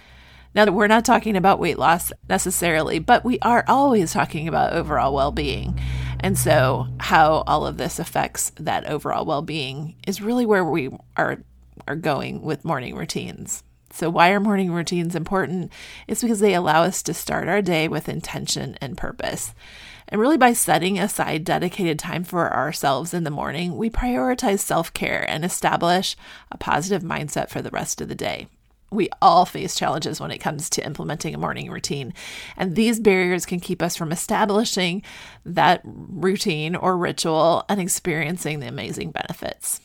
Now, 0.55 0.67
we're 0.67 0.87
not 0.87 1.05
talking 1.05 1.37
about 1.37 1.59
weight 1.59 1.79
loss 1.79 2.13
necessarily, 2.29 2.99
but 2.99 3.25
we 3.25 3.39
are 3.41 3.65
always 3.69 4.13
talking 4.13 4.49
about 4.49 4.73
overall 4.73 5.15
well 5.15 5.31
being. 5.31 5.79
And 6.21 6.39
so, 6.39 6.89
how 6.99 7.45
all 7.47 7.67
of 7.67 7.77
this 7.77 7.99
affects 7.99 8.51
that 8.57 8.87
overall 8.87 9.25
well 9.25 9.43
being 9.43 9.95
is 10.07 10.23
really 10.23 10.47
where 10.47 10.65
we 10.65 10.91
are, 11.17 11.39
are 11.87 11.97
going 11.97 12.43
with 12.43 12.65
morning 12.65 12.97
routines. 12.97 13.63
So, 13.91 14.11
why 14.11 14.31
are 14.31 14.41
morning 14.41 14.71
routines 14.73 15.15
important? 15.15 15.73
It's 16.07 16.23
because 16.23 16.41
they 16.41 16.55
allow 16.55 16.83
us 16.83 17.03
to 17.05 17.15
start 17.15 17.49
our 17.49 17.63
day 17.63 17.89
with 17.89 18.09
intention 18.09 18.77
and 18.81 18.99
purpose. 18.99 19.55
And 20.09 20.21
really, 20.21 20.37
by 20.37 20.53
setting 20.53 20.99
aside 20.99 21.45
dedicated 21.45 21.99
time 21.99 22.25
for 22.25 22.53
ourselves 22.53 23.13
in 23.13 23.25
the 23.25 23.31
morning, 23.31 23.77
we 23.77 23.91
prioritize 23.91 24.61
self 24.61 24.93
care 24.93 25.29
and 25.29 25.45
establish 25.45 26.17
a 26.51 26.59
positive 26.59 27.03
mindset 27.03 27.49
for 27.49 27.63
the 27.63 27.71
rest 27.71 28.01
of 28.01 28.09
the 28.09 28.15
day. 28.15 28.49
We 28.91 29.11
all 29.21 29.45
face 29.45 29.75
challenges 29.75 30.19
when 30.19 30.31
it 30.31 30.39
comes 30.39 30.71
to 30.71 30.85
implementing 30.85 31.35
a 31.35 31.39
morning 31.39 31.71
routine, 31.71 32.15
and 32.57 32.75
these 32.75 33.01
barriers 33.01 33.45
can 33.45 33.61
keep 33.61 33.83
us 33.83 33.97
from 33.97 34.13
establishing 34.13 35.03
that 35.45 35.83
routine 35.85 36.75
or 36.75 36.97
ritual 36.97 37.65
and 37.69 37.81
experiencing 37.81 38.61
the 38.61 38.69
amazing 38.69 39.11
benefits. 39.11 39.81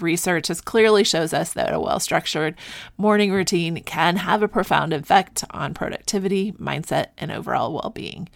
Research 0.00 0.48
has 0.48 0.60
clearly 0.60 1.04
shows 1.04 1.32
us 1.32 1.52
that 1.52 1.72
a 1.72 1.80
well-structured 1.80 2.56
morning 2.96 3.32
routine 3.32 3.82
can 3.82 4.16
have 4.16 4.42
a 4.42 4.48
profound 4.48 4.92
effect 4.92 5.44
on 5.50 5.74
productivity, 5.74 6.52
mindset, 6.52 7.08
and 7.18 7.30
overall 7.30 7.72
well-being. 7.72 8.28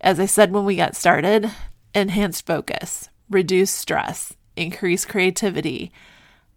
As 0.00 0.20
I 0.20 0.26
said 0.26 0.52
when 0.52 0.64
we 0.64 0.76
got 0.76 0.96
started, 0.96 1.50
enhanced 1.94 2.46
focus, 2.46 3.08
reduced 3.30 3.74
stress, 3.74 4.34
increased 4.56 5.08
creativity, 5.08 5.92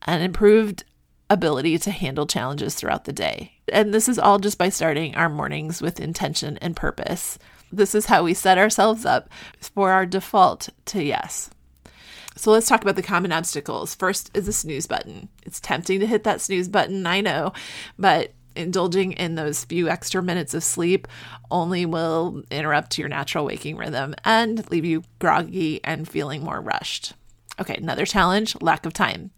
and 0.04 0.24
improved 0.24 0.84
ability 1.30 1.78
to 1.78 1.92
handle 1.92 2.26
challenges 2.26 2.76
throughout 2.76 3.06
the 3.06 3.14
day. 3.14 3.54
And 3.72 3.94
this 3.94 4.10
is 4.10 4.18
all 4.18 4.40
just 4.40 4.58
by 4.58 4.70
starting 4.70 5.16
our 5.16 5.30
mornings 5.30 5.82
with 5.82 6.00
intention 6.00 6.58
and 6.58 6.76
purpose. 6.76 7.38
This 7.72 7.94
is 7.94 8.08
how 8.08 8.24
we 8.24 8.34
set 8.34 8.58
ourselves 8.58 9.06
up 9.06 9.30
for 9.62 9.92
our 9.92 10.06
default 10.06 10.70
to 10.86 11.04
yes. 11.04 11.52
So 12.40 12.52
let's 12.52 12.70
talk 12.70 12.82
about 12.82 12.96
the 12.96 13.04
common 13.04 13.34
obstacles. 13.34 13.94
First 13.94 14.32
is 14.34 14.46
the 14.46 14.54
snooze 14.54 14.88
button. 14.88 15.28
It's 15.44 15.60
tempting 15.60 16.00
to 16.00 16.08
hit 16.08 16.24
that 16.24 16.40
snooze 16.40 16.70
button, 16.70 17.06
I 17.06 17.20
know, 17.20 17.52
but 17.98 18.32
indulging 18.56 19.12
in 19.12 19.36
those 19.36 19.66
few 19.66 19.90
extra 19.90 20.24
minutes 20.24 20.54
of 20.54 20.64
sleep 20.64 21.06
only 21.52 21.86
will 21.86 22.44
interrupt 22.50 22.98
your 22.98 23.10
natural 23.10 23.44
waking 23.44 23.76
rhythm 23.76 24.16
and 24.24 24.70
leave 24.72 24.86
you 24.86 25.04
groggy 25.20 25.82
and 25.84 26.08
feeling 26.08 26.42
more 26.42 26.62
rushed. 26.62 27.12
Okay, 27.60 27.76
another 27.76 28.06
challenge 28.06 28.56
lack 28.62 28.86
of 28.86 28.94
time. 28.94 29.32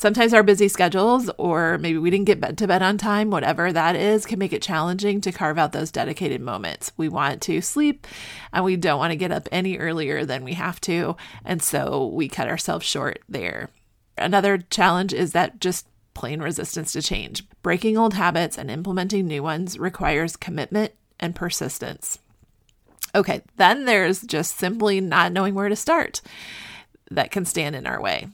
Sometimes 0.00 0.32
our 0.32 0.42
busy 0.42 0.66
schedules, 0.68 1.30
or 1.36 1.76
maybe 1.76 1.98
we 1.98 2.08
didn't 2.08 2.24
get 2.24 2.40
bed 2.40 2.56
to 2.56 2.66
bed 2.66 2.80
on 2.80 2.96
time, 2.96 3.28
whatever 3.28 3.70
that 3.70 3.94
is, 3.94 4.24
can 4.24 4.38
make 4.38 4.54
it 4.54 4.62
challenging 4.62 5.20
to 5.20 5.30
carve 5.30 5.58
out 5.58 5.72
those 5.72 5.90
dedicated 5.90 6.40
moments. 6.40 6.90
We 6.96 7.10
want 7.10 7.42
to 7.42 7.60
sleep 7.60 8.06
and 8.50 8.64
we 8.64 8.76
don't 8.76 8.98
want 8.98 9.10
to 9.10 9.16
get 9.16 9.30
up 9.30 9.46
any 9.52 9.76
earlier 9.76 10.24
than 10.24 10.42
we 10.42 10.54
have 10.54 10.80
to. 10.80 11.18
And 11.44 11.62
so 11.62 12.06
we 12.06 12.30
cut 12.30 12.48
ourselves 12.48 12.86
short 12.86 13.18
there. 13.28 13.68
Another 14.16 14.56
challenge 14.56 15.12
is 15.12 15.32
that 15.32 15.60
just 15.60 15.86
plain 16.14 16.40
resistance 16.40 16.92
to 16.92 17.02
change. 17.02 17.44
Breaking 17.60 17.98
old 17.98 18.14
habits 18.14 18.56
and 18.56 18.70
implementing 18.70 19.26
new 19.26 19.42
ones 19.42 19.78
requires 19.78 20.34
commitment 20.34 20.92
and 21.18 21.34
persistence. 21.34 22.18
Okay, 23.14 23.42
then 23.58 23.84
there's 23.84 24.22
just 24.22 24.56
simply 24.56 25.02
not 25.02 25.30
knowing 25.30 25.54
where 25.54 25.68
to 25.68 25.76
start 25.76 26.22
that 27.10 27.30
can 27.30 27.44
stand 27.44 27.76
in 27.76 27.86
our 27.86 28.00
way. 28.00 28.28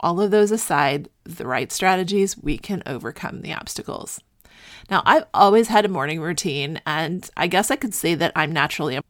All 0.00 0.20
of 0.20 0.30
those 0.30 0.50
aside, 0.50 1.08
the 1.24 1.46
right 1.46 1.72
strategies, 1.72 2.36
we 2.38 2.58
can 2.58 2.82
overcome 2.86 3.42
the 3.42 3.54
obstacles. 3.54 4.20
Now, 4.90 5.02
I've 5.04 5.26
always 5.34 5.68
had 5.68 5.84
a 5.84 5.88
morning 5.88 6.20
routine, 6.20 6.80
and 6.86 7.28
I 7.36 7.46
guess 7.46 7.70
I 7.70 7.76
could 7.76 7.94
say 7.94 8.14
that 8.14 8.32
I'm 8.36 8.52
naturally 8.52 8.96
a 8.96 9.02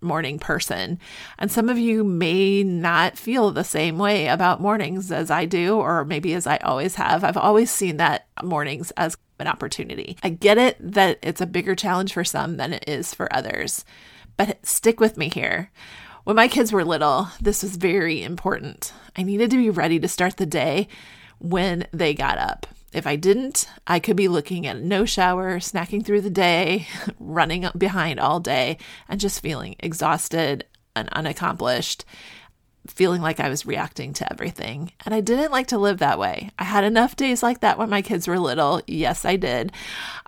morning 0.00 0.38
person. 0.38 0.98
And 1.38 1.50
some 1.50 1.68
of 1.68 1.78
you 1.78 2.04
may 2.04 2.62
not 2.62 3.18
feel 3.18 3.50
the 3.50 3.64
same 3.64 3.98
way 3.98 4.28
about 4.28 4.60
mornings 4.60 5.12
as 5.12 5.30
I 5.30 5.44
do, 5.44 5.76
or 5.76 6.04
maybe 6.04 6.32
as 6.34 6.46
I 6.46 6.56
always 6.58 6.94
have. 6.94 7.22
I've 7.22 7.36
always 7.36 7.70
seen 7.70 7.98
that 7.98 8.26
mornings 8.42 8.90
as 8.92 9.16
an 9.38 9.46
opportunity. 9.46 10.16
I 10.22 10.30
get 10.30 10.58
it 10.58 10.76
that 10.80 11.18
it's 11.22 11.40
a 11.40 11.46
bigger 11.46 11.74
challenge 11.74 12.12
for 12.12 12.24
some 12.24 12.56
than 12.56 12.72
it 12.72 12.84
is 12.86 13.14
for 13.14 13.34
others, 13.34 13.84
but 14.36 14.64
stick 14.66 15.00
with 15.00 15.16
me 15.16 15.28
here. 15.28 15.70
When 16.24 16.36
my 16.36 16.48
kids 16.48 16.70
were 16.70 16.84
little, 16.84 17.28
this 17.40 17.62
was 17.62 17.76
very 17.76 18.22
important. 18.22 18.92
I 19.16 19.22
needed 19.22 19.50
to 19.50 19.56
be 19.56 19.70
ready 19.70 19.98
to 20.00 20.08
start 20.08 20.36
the 20.36 20.44
day 20.44 20.86
when 21.38 21.86
they 21.92 22.12
got 22.12 22.36
up. 22.36 22.66
If 22.92 23.06
I 23.06 23.16
didn't, 23.16 23.66
I 23.86 24.00
could 24.00 24.16
be 24.16 24.28
looking 24.28 24.66
at 24.66 24.82
no 24.82 25.06
shower, 25.06 25.58
snacking 25.60 26.04
through 26.04 26.20
the 26.20 26.30
day, 26.30 26.88
running 27.18 27.66
behind 27.76 28.20
all 28.20 28.38
day, 28.38 28.76
and 29.08 29.18
just 29.18 29.40
feeling 29.40 29.76
exhausted 29.78 30.66
and 30.94 31.08
unaccomplished 31.10 32.04
feeling 32.90 33.22
like 33.22 33.40
I 33.40 33.48
was 33.48 33.66
reacting 33.66 34.12
to 34.14 34.32
everything. 34.32 34.92
And 35.04 35.14
I 35.14 35.20
didn't 35.20 35.52
like 35.52 35.68
to 35.68 35.78
live 35.78 35.98
that 35.98 36.18
way. 36.18 36.50
I 36.58 36.64
had 36.64 36.84
enough 36.84 37.16
days 37.16 37.42
like 37.42 37.60
that 37.60 37.78
when 37.78 37.90
my 37.90 38.02
kids 38.02 38.28
were 38.28 38.38
little. 38.38 38.82
Yes, 38.86 39.24
I 39.24 39.36
did. 39.36 39.72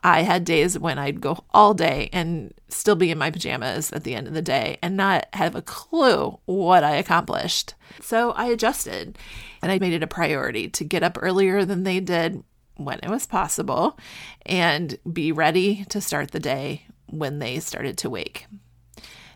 I 0.02 0.22
had 0.22 0.44
days 0.44 0.78
when 0.78 0.98
I'd 0.98 1.20
go 1.20 1.44
all 1.52 1.74
day 1.74 2.08
and 2.12 2.54
still 2.68 2.96
be 2.96 3.10
in 3.10 3.18
my 3.18 3.30
pajamas 3.30 3.92
at 3.92 4.04
the 4.04 4.14
end 4.14 4.26
of 4.26 4.34
the 4.34 4.42
day 4.42 4.78
and 4.82 4.96
not 4.96 5.26
have 5.34 5.54
a 5.54 5.62
clue 5.62 6.38
what 6.46 6.84
I 6.84 6.96
accomplished. 6.96 7.74
So 8.00 8.32
I 8.32 8.46
adjusted 8.46 9.18
and 9.60 9.70
I 9.70 9.78
made 9.78 9.92
it 9.92 10.02
a 10.02 10.08
priority 10.08 10.68
to 10.70 10.84
get 10.84 11.02
up 11.02 11.18
earlier 11.20 11.64
than 11.64 11.82
they 11.82 12.00
did 12.00 12.42
when 12.76 13.00
it 13.02 13.10
was 13.10 13.26
possible 13.26 13.98
and 14.46 14.98
be 15.10 15.30
ready 15.32 15.84
to 15.90 16.00
start 16.00 16.30
the 16.30 16.40
day 16.40 16.86
when 17.06 17.38
they 17.38 17.60
started 17.60 17.98
to 17.98 18.10
wake. 18.10 18.46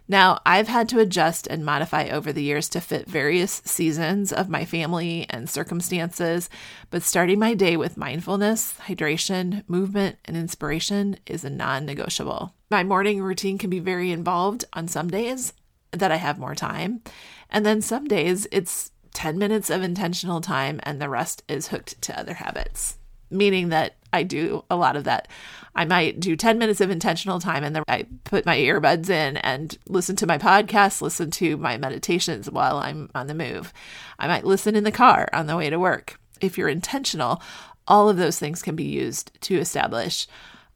Now, 0.08 0.38
I've 0.46 0.68
had 0.68 0.88
to 0.90 1.00
adjust 1.00 1.48
and 1.48 1.64
modify 1.64 2.08
over 2.08 2.32
the 2.32 2.42
years 2.42 2.68
to 2.70 2.80
fit 2.80 3.08
various 3.08 3.60
seasons 3.64 4.32
of 4.32 4.48
my 4.48 4.64
family 4.64 5.26
and 5.28 5.50
circumstances, 5.50 6.48
but 6.90 7.02
starting 7.02 7.40
my 7.40 7.54
day 7.54 7.76
with 7.76 7.96
mindfulness, 7.96 8.74
hydration, 8.86 9.64
movement, 9.68 10.18
and 10.24 10.36
inspiration 10.36 11.18
is 11.26 11.44
a 11.44 11.50
non 11.50 11.86
negotiable. 11.86 12.54
My 12.70 12.84
morning 12.84 13.20
routine 13.20 13.58
can 13.58 13.70
be 13.70 13.80
very 13.80 14.12
involved 14.12 14.64
on 14.72 14.86
some 14.86 15.08
days 15.08 15.52
that 15.90 16.12
I 16.12 16.16
have 16.16 16.38
more 16.38 16.54
time, 16.54 17.02
and 17.50 17.66
then 17.66 17.82
some 17.82 18.06
days 18.06 18.46
it's 18.52 18.92
10 19.14 19.38
minutes 19.38 19.70
of 19.70 19.82
intentional 19.82 20.40
time 20.40 20.78
and 20.82 21.00
the 21.00 21.08
rest 21.08 21.42
is 21.48 21.68
hooked 21.68 22.00
to 22.02 22.18
other 22.18 22.34
habits 22.34 22.98
meaning 23.30 23.70
that 23.70 23.96
I 24.12 24.22
do 24.22 24.64
a 24.70 24.76
lot 24.76 24.96
of 24.96 25.04
that. 25.04 25.28
I 25.74 25.84
might 25.84 26.20
do 26.20 26.36
10 26.36 26.58
minutes 26.58 26.80
of 26.80 26.90
intentional 26.90 27.38
time 27.38 27.62
and 27.62 27.76
then 27.76 27.82
I 27.86 28.06
put 28.24 28.46
my 28.46 28.56
earbuds 28.56 29.10
in 29.10 29.36
and 29.38 29.76
listen 29.86 30.16
to 30.16 30.26
my 30.26 30.38
podcast, 30.38 31.02
listen 31.02 31.30
to 31.32 31.56
my 31.58 31.76
meditations 31.76 32.50
while 32.50 32.78
I'm 32.78 33.10
on 33.14 33.26
the 33.26 33.34
move. 33.34 33.72
I 34.18 34.26
might 34.26 34.44
listen 34.44 34.74
in 34.74 34.84
the 34.84 34.92
car 34.92 35.28
on 35.32 35.46
the 35.46 35.56
way 35.56 35.68
to 35.68 35.78
work. 35.78 36.18
If 36.40 36.56
you're 36.56 36.68
intentional, 36.68 37.42
all 37.86 38.08
of 38.08 38.16
those 38.16 38.38
things 38.38 38.62
can 38.62 38.74
be 38.74 38.84
used 38.84 39.38
to 39.42 39.58
establish 39.58 40.26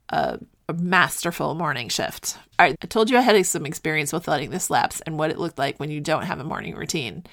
a, 0.09 0.39
masterful 0.73 1.53
morning 1.53 1.89
shift. 1.89 2.37
All 2.57 2.65
right, 2.65 2.77
I 2.81 2.85
told 2.85 3.09
you 3.09 3.17
I 3.17 3.21
had 3.21 3.45
some 3.45 3.65
experience 3.65 4.13
with 4.13 4.29
letting 4.29 4.51
this 4.51 4.69
lapse 4.69 5.01
and 5.01 5.19
what 5.19 5.29
it 5.29 5.37
looked 5.37 5.57
like 5.57 5.81
when 5.81 5.91
you 5.91 5.99
don't 5.99 6.23
have 6.23 6.39
a 6.39 6.45
morning 6.45 6.75
routine. 6.75 7.25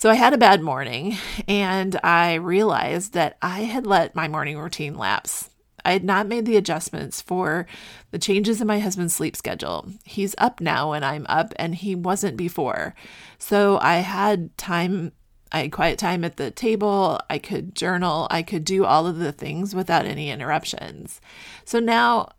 So 0.00 0.08
I 0.08 0.14
had 0.14 0.32
a 0.32 0.38
bad 0.38 0.62
morning 0.62 1.18
and 1.46 2.00
I 2.02 2.36
realized 2.36 3.12
that 3.12 3.36
I 3.42 3.64
had 3.64 3.86
let 3.86 4.14
my 4.14 4.28
morning 4.28 4.56
routine 4.56 4.96
lapse. 4.96 5.50
I 5.84 5.92
had 5.92 6.04
not 6.04 6.26
made 6.26 6.46
the 6.46 6.56
adjustments 6.56 7.20
for 7.20 7.66
the 8.10 8.18
changes 8.18 8.62
in 8.62 8.66
my 8.66 8.78
husband's 8.78 9.14
sleep 9.14 9.36
schedule. 9.36 9.92
He's 10.06 10.34
up 10.38 10.58
now 10.58 10.92
and 10.92 11.04
I'm 11.04 11.26
up, 11.28 11.52
and 11.56 11.74
he 11.74 11.94
wasn't 11.94 12.38
before. 12.38 12.94
So 13.36 13.78
I 13.82 13.96
had 13.96 14.56
time, 14.56 15.12
I 15.52 15.60
had 15.60 15.72
quiet 15.72 15.98
time 15.98 16.24
at 16.24 16.38
the 16.38 16.50
table. 16.50 17.20
I 17.28 17.36
could 17.36 17.74
journal. 17.74 18.26
I 18.30 18.40
could 18.40 18.64
do 18.64 18.86
all 18.86 19.06
of 19.06 19.18
the 19.18 19.32
things 19.32 19.74
without 19.74 20.06
any 20.06 20.30
interruptions. 20.30 21.20
So 21.66 21.78
now 21.78 22.30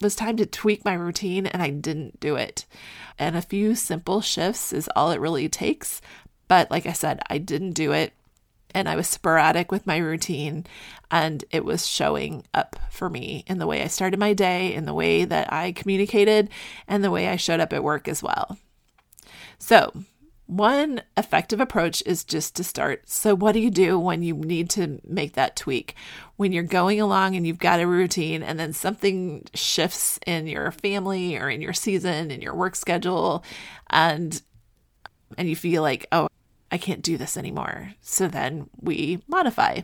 it 0.00 0.04
was 0.04 0.16
time 0.16 0.36
to 0.38 0.46
tweak 0.46 0.84
my 0.84 0.94
routine, 0.94 1.46
and 1.46 1.62
I 1.62 1.70
didn't 1.70 2.18
do 2.18 2.34
it. 2.34 2.66
And 3.20 3.36
a 3.36 3.42
few 3.42 3.76
simple 3.76 4.20
shifts 4.20 4.72
is 4.72 4.90
all 4.96 5.12
it 5.12 5.20
really 5.20 5.48
takes 5.48 6.00
but 6.48 6.70
like 6.70 6.86
I 6.86 6.92
said, 6.92 7.20
I 7.28 7.38
didn't 7.38 7.72
do 7.72 7.92
it 7.92 8.12
and 8.74 8.88
I 8.88 8.96
was 8.96 9.06
sporadic 9.08 9.70
with 9.70 9.86
my 9.86 9.98
routine 9.98 10.66
and 11.10 11.44
it 11.50 11.64
was 11.64 11.86
showing 11.86 12.44
up 12.52 12.76
for 12.90 13.08
me 13.08 13.44
in 13.46 13.58
the 13.58 13.66
way 13.66 13.82
I 13.82 13.86
started 13.86 14.18
my 14.18 14.34
day, 14.34 14.74
in 14.74 14.84
the 14.84 14.94
way 14.94 15.24
that 15.24 15.52
I 15.52 15.72
communicated, 15.72 16.50
and 16.88 17.04
the 17.04 17.10
way 17.10 17.28
I 17.28 17.36
showed 17.36 17.60
up 17.60 17.72
at 17.72 17.84
work 17.84 18.08
as 18.08 18.22
well. 18.22 18.58
So, 19.58 19.92
one 20.46 21.02
effective 21.16 21.58
approach 21.58 22.02
is 22.04 22.22
just 22.22 22.54
to 22.56 22.64
start. 22.64 23.08
So, 23.08 23.34
what 23.34 23.52
do 23.52 23.60
you 23.60 23.70
do 23.70 23.98
when 23.98 24.22
you 24.22 24.34
need 24.34 24.68
to 24.70 25.00
make 25.06 25.34
that 25.34 25.56
tweak? 25.56 25.94
When 26.36 26.52
you're 26.52 26.64
going 26.64 27.00
along 27.00 27.36
and 27.36 27.46
you've 27.46 27.58
got 27.58 27.80
a 27.80 27.86
routine, 27.86 28.42
and 28.42 28.58
then 28.58 28.72
something 28.72 29.44
shifts 29.54 30.18
in 30.26 30.46
your 30.46 30.72
family 30.72 31.38
or 31.38 31.48
in 31.48 31.62
your 31.62 31.72
season, 31.72 32.30
in 32.30 32.42
your 32.42 32.54
work 32.54 32.74
schedule, 32.74 33.44
and 33.88 34.42
and 35.38 35.48
you 35.48 35.56
feel 35.56 35.82
like, 35.82 36.06
oh, 36.12 36.28
I 36.74 36.78
can't 36.78 37.02
do 37.02 37.16
this 37.16 37.36
anymore. 37.36 37.92
So 38.00 38.26
then 38.26 38.68
we 38.80 39.22
modify. 39.28 39.82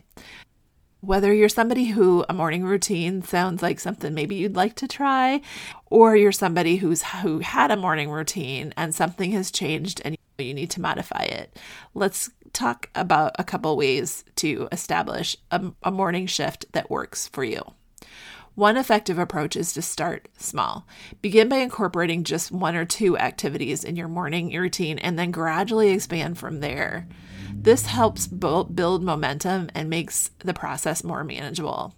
Whether 1.02 1.32
you're 1.32 1.49
somebody 1.49 1.85
who 1.85 2.25
a 2.28 2.35
morning 2.35 2.64
routine 2.64 3.23
sounds 3.23 3.62
like 3.62 3.78
something 3.78 4.12
maybe 4.12 4.35
you'd 4.35 4.56
like 4.56 4.75
to 4.75 4.88
try, 4.88 5.40
or 5.87 6.16
you're 6.16 6.32
somebody 6.32 6.78
who's 6.78 7.04
who 7.04 7.38
had 7.38 7.70
a 7.70 7.76
morning 7.76 8.11
routine 8.11 8.75
and 8.76 8.92
something 8.92 9.30
has 9.30 9.52
changed 9.52 10.02
and 10.04 10.16
you 10.40 10.52
need 10.52 10.70
to 10.70 10.80
modify 10.80 11.23
it. 11.23 11.56
Let's 11.94 12.28
talk 12.52 12.90
about 12.97 13.37
a 13.38 13.44
couple 13.44 13.76
ways 13.76 14.25
to 14.37 14.68
establish 14.73 15.37
a, 15.52 15.70
a 15.85 15.92
morning 15.92 16.26
shift 16.26 16.66
that 16.73 16.90
works 16.90 17.28
for 17.28 17.44
you. 17.44 17.62
One 18.54 18.76
effective 18.76 19.19
approach 19.19 19.57
is 19.57 19.73
to 19.73 19.83
start 19.83 20.28
small. 20.37 20.87
Begin 21.23 21.49
by 21.49 21.59
incorporating 21.59 22.25
just 22.25 22.50
one 22.50 22.76
or 22.76 22.85
two 22.85 23.16
activities 23.16 23.85
in 23.85 23.97
your 23.97 24.09
morning 24.09 24.52
routine 24.54 24.99
and 24.99 25.19
then 25.19 25.30
gradually 25.30 25.90
expand 25.90 26.37
from 26.37 26.61
there. 26.61 27.07
This 27.54 27.87
helps 27.87 28.26
build 28.26 29.02
momentum 29.02 29.71
and 29.75 29.88
makes 29.88 30.30
the 30.38 30.54
process 30.54 31.04
more 31.04 31.25
manageable. 31.25 31.95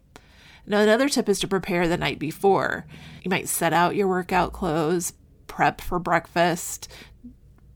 Now, 0.66 0.80
another 0.80 1.08
tip 1.08 1.28
is 1.28 1.40
to 1.40 1.48
prepare 1.48 1.88
the 1.88 1.96
night 1.96 2.18
before. 2.18 2.86
You 3.22 3.30
might 3.30 3.48
set 3.48 3.72
out 3.72 3.96
your 3.96 4.06
workout 4.06 4.52
clothes, 4.52 5.14
prep 5.48 5.80
for 5.80 5.98
breakfast, 5.98 6.88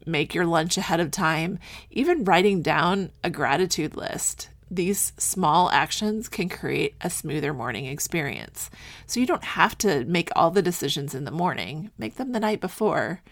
make 0.06 0.35
your 0.35 0.47
lunch 0.47 0.78
ahead 0.78 1.00
of 1.00 1.11
time, 1.11 1.59
even 1.90 2.25
writing 2.25 2.62
down 2.62 3.11
a 3.25 3.30
gratitude 3.30 3.97
list. 3.97 4.50
These 4.70 5.12
small 5.16 5.70
actions 5.70 6.28
can 6.28 6.49
create 6.49 6.96
a 7.00 7.08
smoother 7.08 7.54
morning 7.54 7.87
experience. 7.87 8.68
So 9.06 9.20
you 9.20 9.26
don't 9.26 9.44
have 9.44 9.78
to 9.78 10.04
make 10.06 10.30
all 10.35 10.50
the 10.50 10.62
decisions 10.62 11.14
in 11.14 11.25
the 11.25 11.30
morning, 11.30 11.90
make 11.99 12.16
them 12.16 12.32
the 12.32 12.40
night 12.40 12.61
before. 12.61 13.23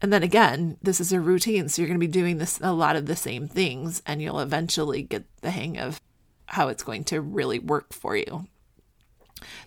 And 0.00 0.12
then 0.12 0.22
again, 0.22 0.78
this 0.82 1.00
is 1.00 1.12
a 1.12 1.20
routine, 1.20 1.68
so 1.68 1.82
you're 1.82 1.88
going 1.88 2.00
to 2.00 2.06
be 2.06 2.10
doing 2.10 2.38
this 2.38 2.58
a 2.62 2.72
lot 2.72 2.96
of 2.96 3.06
the 3.06 3.16
same 3.16 3.48
things 3.48 4.02
and 4.06 4.22
you'll 4.22 4.40
eventually 4.40 5.02
get 5.02 5.24
the 5.42 5.50
hang 5.50 5.78
of 5.78 6.00
how 6.46 6.68
it's 6.68 6.82
going 6.82 7.04
to 7.04 7.20
really 7.20 7.58
work 7.58 7.92
for 7.92 8.16
you. 8.16 8.46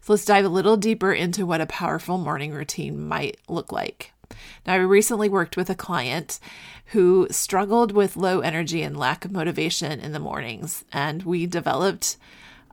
So 0.02 0.14
let's 0.14 0.26
dive 0.26 0.46
a 0.46 0.50
little 0.50 0.78
deeper 0.78 1.14
into 1.14 1.46
what 1.46 1.62
a 1.62 1.66
powerful 1.66 2.18
morning 2.18 2.54
routine 2.54 3.08
might 3.08 3.38
look 3.48 3.72
like. 3.72 4.14
Now, 4.66 4.74
I 4.74 4.78
recently 4.78 5.30
worked 5.30 5.58
with 5.58 5.70
a 5.70 5.76
client 5.76 6.40
who 6.88 7.28
struggled 7.32 7.92
with 7.92 8.18
low 8.18 8.40
energy 8.42 8.82
and 8.82 8.98
lack 8.98 9.26
of 9.26 9.32
motivation 9.32 10.00
in 10.00 10.12
the 10.12 10.20
mornings, 10.20 10.86
and 10.92 11.24
we 11.24 11.46
developed 11.46 12.18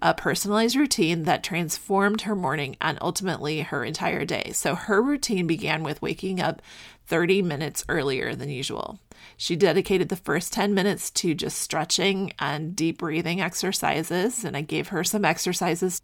a 0.02 0.14
personalized 0.14 0.76
routine 0.76 1.24
that 1.24 1.44
transformed 1.44 2.22
her 2.22 2.34
morning 2.34 2.76
and 2.80 2.96
ultimately 3.00 3.60
her 3.60 3.84
entire 3.84 4.24
day. 4.24 4.50
So, 4.54 4.74
her 4.74 5.02
routine 5.02 5.46
began 5.46 5.82
with 5.82 6.00
waking 6.00 6.40
up 6.40 6.62
30 7.06 7.42
minutes 7.42 7.84
earlier 7.88 8.34
than 8.34 8.48
usual. 8.48 8.98
She 9.36 9.56
dedicated 9.56 10.08
the 10.08 10.16
first 10.16 10.52
10 10.52 10.72
minutes 10.72 11.10
to 11.10 11.34
just 11.34 11.58
stretching 11.58 12.32
and 12.38 12.74
deep 12.74 12.98
breathing 12.98 13.40
exercises, 13.40 14.44
and 14.44 14.56
I 14.56 14.62
gave 14.62 14.88
her 14.88 15.04
some 15.04 15.24
exercises 15.24 16.00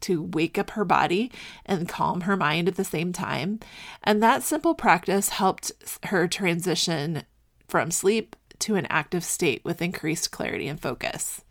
to 0.00 0.22
wake 0.22 0.58
up 0.58 0.70
her 0.70 0.84
body 0.84 1.30
and 1.64 1.88
calm 1.88 2.22
her 2.22 2.36
mind 2.36 2.68
at 2.68 2.76
the 2.76 2.84
same 2.84 3.12
time. 3.12 3.60
And 4.02 4.22
that 4.22 4.42
simple 4.42 4.74
practice 4.74 5.30
helped 5.30 5.72
her 6.04 6.28
transition 6.28 7.24
from 7.68 7.90
sleep 7.90 8.36
to 8.60 8.76
an 8.76 8.86
active 8.86 9.24
state 9.24 9.64
with 9.64 9.82
increased 9.82 10.30
clarity 10.30 10.68
and 10.68 10.80
focus. 10.80 11.42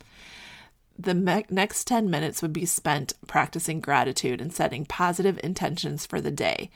The 0.97 1.13
me- 1.13 1.45
next 1.49 1.87
10 1.87 2.09
minutes 2.09 2.41
would 2.41 2.53
be 2.53 2.65
spent 2.65 3.13
practicing 3.27 3.81
gratitude 3.81 4.39
and 4.39 4.53
setting 4.53 4.85
positive 4.85 5.37
intentions 5.43 6.05
for 6.05 6.21
the 6.21 6.31
day. 6.31 6.69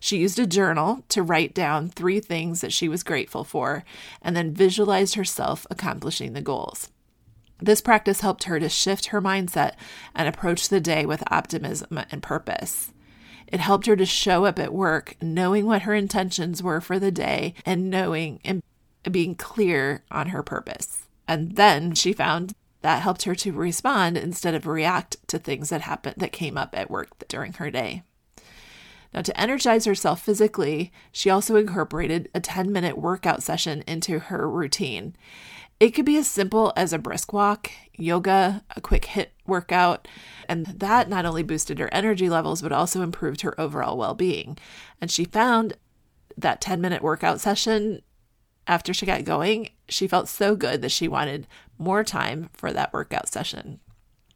She 0.00 0.16
used 0.16 0.38
a 0.38 0.46
journal 0.46 1.04
to 1.10 1.22
write 1.22 1.52
down 1.52 1.90
three 1.90 2.20
things 2.20 2.62
that 2.62 2.72
she 2.72 2.88
was 2.88 3.02
grateful 3.02 3.44
for 3.44 3.84
and 4.22 4.34
then 4.34 4.54
visualized 4.54 5.14
herself 5.14 5.66
accomplishing 5.70 6.32
the 6.32 6.40
goals. 6.40 6.88
This 7.58 7.80
practice 7.80 8.20
helped 8.20 8.44
her 8.44 8.60
to 8.60 8.68
shift 8.68 9.06
her 9.06 9.22
mindset 9.22 9.74
and 10.14 10.28
approach 10.28 10.68
the 10.68 10.80
day 10.80 11.06
with 11.06 11.22
optimism 11.30 12.00
and 12.10 12.22
purpose. 12.22 12.92
It 13.46 13.60
helped 13.60 13.86
her 13.86 13.96
to 13.96 14.06
show 14.06 14.44
up 14.44 14.58
at 14.58 14.74
work 14.74 15.16
knowing 15.22 15.66
what 15.66 15.82
her 15.82 15.94
intentions 15.94 16.62
were 16.62 16.80
for 16.80 16.98
the 16.98 17.12
day 17.12 17.54
and 17.64 17.88
knowing 17.88 18.40
and 18.44 18.62
being 19.10 19.34
clear 19.34 20.02
on 20.10 20.28
her 20.28 20.42
purpose. 20.42 21.02
And 21.28 21.56
then 21.56 21.94
she 21.94 22.12
found 22.12 22.54
that 22.82 23.02
helped 23.02 23.22
her 23.22 23.34
to 23.34 23.52
respond 23.52 24.16
instead 24.16 24.54
of 24.54 24.66
react 24.66 25.16
to 25.28 25.38
things 25.38 25.70
that 25.70 25.82
happened 25.82 26.16
that 26.18 26.32
came 26.32 26.58
up 26.58 26.76
at 26.76 26.90
work 26.90 27.26
during 27.28 27.54
her 27.54 27.70
day. 27.70 28.02
Now, 29.14 29.22
to 29.22 29.40
energize 29.40 29.86
herself 29.86 30.20
physically, 30.20 30.92
she 31.10 31.30
also 31.30 31.56
incorporated 31.56 32.28
a 32.34 32.40
10 32.40 32.70
minute 32.70 32.98
workout 32.98 33.42
session 33.42 33.82
into 33.86 34.18
her 34.18 34.48
routine. 34.48 35.16
It 35.78 35.90
could 35.90 36.06
be 36.06 36.16
as 36.16 36.26
simple 36.26 36.72
as 36.74 36.92
a 36.92 36.98
brisk 36.98 37.32
walk, 37.34 37.70
yoga, 37.94 38.64
a 38.74 38.80
quick 38.80 39.02
HIIT 39.02 39.28
workout, 39.46 40.08
and 40.48 40.66
that 40.66 41.08
not 41.08 41.26
only 41.26 41.42
boosted 41.42 41.78
her 41.78 41.92
energy 41.92 42.30
levels, 42.30 42.62
but 42.62 42.72
also 42.72 43.02
improved 43.02 43.42
her 43.42 43.58
overall 43.60 43.98
well 43.98 44.14
being. 44.14 44.56
And 45.00 45.10
she 45.10 45.24
found 45.24 45.76
that 46.38 46.62
10 46.62 46.80
minute 46.80 47.02
workout 47.02 47.40
session 47.40 48.00
after 48.66 48.94
she 48.94 49.06
got 49.06 49.24
going, 49.24 49.70
she 49.88 50.08
felt 50.08 50.28
so 50.28 50.56
good 50.56 50.82
that 50.82 50.90
she 50.90 51.08
wanted 51.08 51.46
more 51.78 52.02
time 52.02 52.48
for 52.52 52.72
that 52.72 52.92
workout 52.92 53.28
session. 53.28 53.80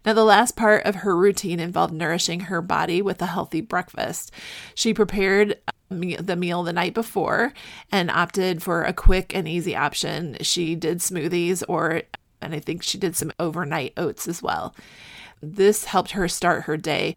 Now, 0.04 0.12
the 0.14 0.24
last 0.24 0.56
part 0.56 0.84
of 0.86 0.96
her 0.96 1.16
routine 1.16 1.60
involved 1.60 1.92
nourishing 1.92 2.40
her 2.40 2.62
body 2.62 3.02
with 3.02 3.20
a 3.20 3.26
healthy 3.26 3.60
breakfast. 3.60 4.32
She 4.74 4.94
prepared 4.94 5.58
the 5.90 6.36
meal 6.36 6.62
the 6.62 6.72
night 6.72 6.94
before 6.94 7.52
and 7.90 8.10
opted 8.10 8.62
for 8.62 8.84
a 8.84 8.92
quick 8.92 9.34
and 9.34 9.48
easy 9.48 9.74
option. 9.74 10.36
She 10.40 10.74
did 10.74 10.98
smoothies 10.98 11.62
or 11.68 12.02
and 12.40 12.54
I 12.54 12.60
think 12.60 12.82
she 12.82 12.96
did 12.96 13.16
some 13.16 13.32
overnight 13.38 13.92
oats 13.96 14.26
as 14.26 14.42
well. 14.42 14.74
This 15.42 15.84
helped 15.84 16.12
her 16.12 16.28
start 16.28 16.64
her 16.64 16.76
day 16.76 17.16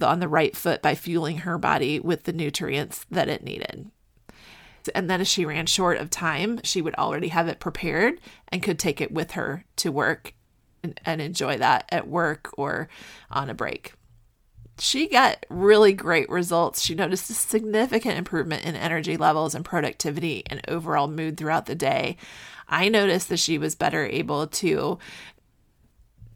on 0.00 0.20
the 0.20 0.28
right 0.28 0.56
foot 0.56 0.82
by 0.82 0.94
fueling 0.94 1.38
her 1.38 1.58
body 1.58 2.00
with 2.00 2.24
the 2.24 2.32
nutrients 2.32 3.06
that 3.10 3.28
it 3.28 3.44
needed. 3.44 3.90
And 4.94 5.08
then 5.08 5.20
as 5.20 5.28
she 5.28 5.44
ran 5.44 5.66
short 5.66 5.98
of 5.98 6.10
time, 6.10 6.60
she 6.64 6.82
would 6.82 6.94
already 6.96 7.28
have 7.28 7.48
it 7.48 7.60
prepared 7.60 8.20
and 8.48 8.62
could 8.62 8.78
take 8.78 9.00
it 9.00 9.12
with 9.12 9.32
her 9.32 9.64
to 9.76 9.92
work 9.92 10.34
and 10.82 11.20
enjoy 11.20 11.56
that 11.58 11.88
at 11.90 12.08
work 12.08 12.50
or 12.58 12.88
on 13.30 13.48
a 13.48 13.54
break. 13.54 13.94
She 14.78 15.08
got 15.08 15.44
really 15.48 15.92
great 15.92 16.28
results. 16.28 16.82
She 16.82 16.94
noticed 16.94 17.30
a 17.30 17.34
significant 17.34 18.18
improvement 18.18 18.64
in 18.64 18.74
energy 18.74 19.16
levels 19.16 19.54
and 19.54 19.64
productivity 19.64 20.42
and 20.46 20.60
overall 20.66 21.08
mood 21.08 21.36
throughout 21.36 21.66
the 21.66 21.74
day. 21.74 22.16
I 22.68 22.88
noticed 22.88 23.28
that 23.28 23.38
she 23.38 23.58
was 23.58 23.74
better 23.74 24.06
able 24.06 24.46
to 24.46 24.98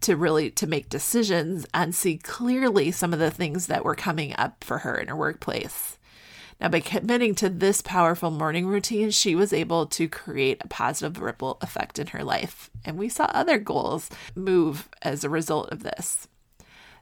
to 0.02 0.16
really 0.16 0.50
to 0.50 0.66
make 0.66 0.88
decisions 0.88 1.66
and 1.72 1.94
see 1.94 2.18
clearly 2.18 2.90
some 2.90 3.12
of 3.12 3.18
the 3.18 3.30
things 3.30 3.66
that 3.66 3.84
were 3.84 3.94
coming 3.94 4.34
up 4.36 4.62
for 4.62 4.78
her 4.78 4.96
in 4.96 5.08
her 5.08 5.16
workplace. 5.16 5.98
Now, 6.60 6.68
by 6.68 6.80
committing 6.80 7.34
to 7.36 7.48
this 7.48 7.82
powerful 7.82 8.30
morning 8.30 8.66
routine, 8.66 9.10
she 9.10 9.34
was 9.34 9.52
able 9.52 9.86
to 9.86 10.08
create 10.08 10.58
a 10.62 10.68
positive 10.68 11.20
ripple 11.20 11.58
effect 11.60 11.98
in 11.98 12.08
her 12.08 12.24
life. 12.24 12.70
And 12.84 12.96
we 12.96 13.08
saw 13.08 13.24
other 13.26 13.58
goals 13.58 14.08
move 14.34 14.88
as 15.02 15.22
a 15.22 15.28
result 15.28 15.70
of 15.70 15.82
this. 15.82 16.28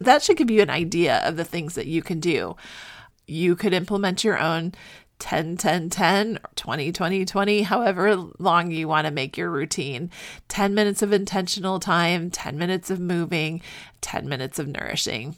That 0.00 0.22
should 0.22 0.36
give 0.36 0.50
you 0.50 0.62
an 0.62 0.70
idea 0.70 1.18
of 1.24 1.36
the 1.36 1.44
things 1.44 1.74
that 1.74 1.86
you 1.86 2.02
can 2.02 2.20
do. 2.20 2.56
You 3.26 3.56
could 3.56 3.72
implement 3.72 4.24
your 4.24 4.38
own 4.38 4.72
10 5.20 5.56
10 5.56 5.90
10 5.90 6.38
20 6.56 6.92
20 6.92 7.24
20 7.24 7.62
however 7.62 8.16
long 8.38 8.70
you 8.70 8.88
want 8.88 9.06
to 9.06 9.12
make 9.12 9.36
your 9.36 9.48
routine 9.48 10.10
10 10.48 10.74
minutes 10.74 11.02
of 11.02 11.12
intentional 11.12 11.78
time 11.78 12.30
10 12.30 12.58
minutes 12.58 12.90
of 12.90 12.98
moving 12.98 13.62
10 14.00 14.28
minutes 14.28 14.58
of 14.58 14.66
nourishing 14.66 15.36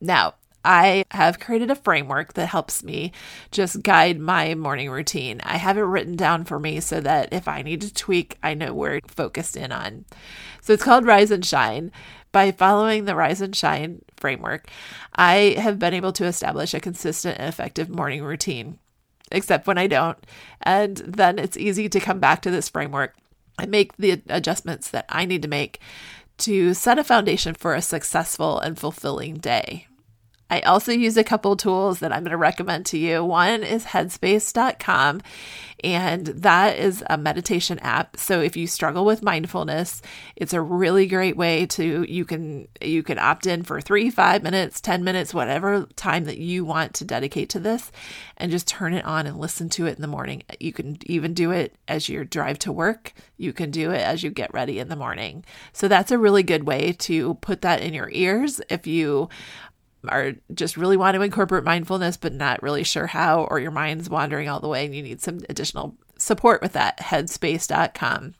now 0.00 0.34
I 0.64 1.04
have 1.10 1.40
created 1.40 1.70
a 1.70 1.76
framework 1.76 2.34
that 2.34 2.46
helps 2.46 2.82
me 2.82 3.12
just 3.50 3.82
guide 3.82 4.18
my 4.18 4.54
morning 4.54 4.90
routine. 4.90 5.40
I 5.44 5.58
have 5.58 5.76
it 5.76 5.82
written 5.82 6.16
down 6.16 6.44
for 6.44 6.58
me 6.58 6.80
so 6.80 7.00
that 7.00 7.32
if 7.32 7.46
I 7.46 7.62
need 7.62 7.82
to 7.82 7.92
tweak, 7.92 8.38
I 8.42 8.54
know 8.54 8.72
where 8.72 9.00
to 9.00 9.14
focus 9.14 9.56
in 9.56 9.72
on. 9.72 10.06
So 10.62 10.72
it's 10.72 10.84
called 10.84 11.04
Rise 11.06 11.30
and 11.30 11.44
Shine. 11.44 11.92
By 12.32 12.50
following 12.50 13.04
the 13.04 13.14
Rise 13.14 13.40
and 13.40 13.54
Shine 13.54 14.02
framework, 14.16 14.68
I 15.14 15.54
have 15.58 15.78
been 15.78 15.94
able 15.94 16.12
to 16.12 16.24
establish 16.24 16.74
a 16.74 16.80
consistent 16.80 17.38
and 17.38 17.48
effective 17.48 17.88
morning 17.88 18.24
routine, 18.24 18.78
except 19.30 19.66
when 19.66 19.78
I 19.78 19.86
don't. 19.86 20.18
And 20.62 20.96
then 20.96 21.38
it's 21.38 21.56
easy 21.56 21.88
to 21.88 22.00
come 22.00 22.18
back 22.18 22.42
to 22.42 22.50
this 22.50 22.68
framework 22.68 23.14
and 23.58 23.70
make 23.70 23.96
the 23.96 24.22
adjustments 24.28 24.90
that 24.90 25.04
I 25.08 25.26
need 25.26 25.42
to 25.42 25.48
make 25.48 25.78
to 26.38 26.74
set 26.74 26.98
a 26.98 27.04
foundation 27.04 27.54
for 27.54 27.74
a 27.74 27.82
successful 27.82 28.58
and 28.58 28.76
fulfilling 28.76 29.34
day. 29.34 29.86
I 30.50 30.60
also 30.60 30.92
use 30.92 31.16
a 31.16 31.24
couple 31.24 31.56
tools 31.56 32.00
that 32.00 32.12
I'm 32.12 32.22
going 32.22 32.30
to 32.30 32.36
recommend 32.36 32.86
to 32.86 32.98
you. 32.98 33.24
One 33.24 33.62
is 33.62 33.86
headspace.com, 33.86 35.22
and 35.82 36.26
that 36.26 36.78
is 36.78 37.02
a 37.08 37.16
meditation 37.16 37.78
app. 37.80 38.16
So 38.16 38.40
if 38.40 38.56
you 38.56 38.66
struggle 38.66 39.04
with 39.04 39.22
mindfulness, 39.22 40.02
it's 40.36 40.52
a 40.52 40.60
really 40.60 41.06
great 41.06 41.36
way 41.36 41.66
to 41.66 42.04
you 42.08 42.24
can 42.24 42.68
you 42.80 43.02
can 43.02 43.18
opt 43.18 43.46
in 43.46 43.62
for 43.62 43.80
3, 43.80 44.10
5 44.10 44.42
minutes, 44.42 44.80
10 44.80 45.02
minutes, 45.02 45.34
whatever 45.34 45.86
time 45.96 46.24
that 46.24 46.38
you 46.38 46.64
want 46.64 46.94
to 46.94 47.04
dedicate 47.04 47.48
to 47.50 47.58
this 47.58 47.90
and 48.36 48.50
just 48.50 48.68
turn 48.68 48.94
it 48.94 49.04
on 49.04 49.26
and 49.26 49.38
listen 49.38 49.68
to 49.70 49.86
it 49.86 49.96
in 49.96 50.02
the 50.02 50.08
morning. 50.08 50.42
You 50.60 50.72
can 50.72 50.98
even 51.06 51.34
do 51.34 51.50
it 51.50 51.74
as 51.88 52.08
you 52.08 52.24
drive 52.24 52.58
to 52.60 52.72
work. 52.72 53.12
You 53.36 53.52
can 53.52 53.70
do 53.70 53.90
it 53.90 54.00
as 54.00 54.22
you 54.22 54.30
get 54.30 54.52
ready 54.54 54.78
in 54.78 54.88
the 54.88 54.96
morning. 54.96 55.44
So 55.72 55.88
that's 55.88 56.12
a 56.12 56.18
really 56.18 56.42
good 56.42 56.64
way 56.64 56.92
to 57.00 57.34
put 57.34 57.62
that 57.62 57.80
in 57.80 57.94
your 57.94 58.10
ears 58.12 58.60
if 58.68 58.86
you 58.86 59.28
are 60.08 60.34
just 60.52 60.76
really 60.76 60.96
want 60.96 61.14
to 61.14 61.22
incorporate 61.22 61.64
mindfulness, 61.64 62.16
but 62.16 62.32
not 62.32 62.62
really 62.62 62.84
sure 62.84 63.06
how, 63.06 63.44
or 63.44 63.60
your 63.60 63.70
mind's 63.70 64.10
wandering 64.10 64.48
all 64.48 64.60
the 64.60 64.68
way 64.68 64.84
and 64.84 64.94
you 64.94 65.02
need 65.02 65.20
some 65.20 65.40
additional 65.48 65.96
support 66.18 66.62
with 66.62 66.72
that, 66.72 66.98
headspace.com. 66.98 68.34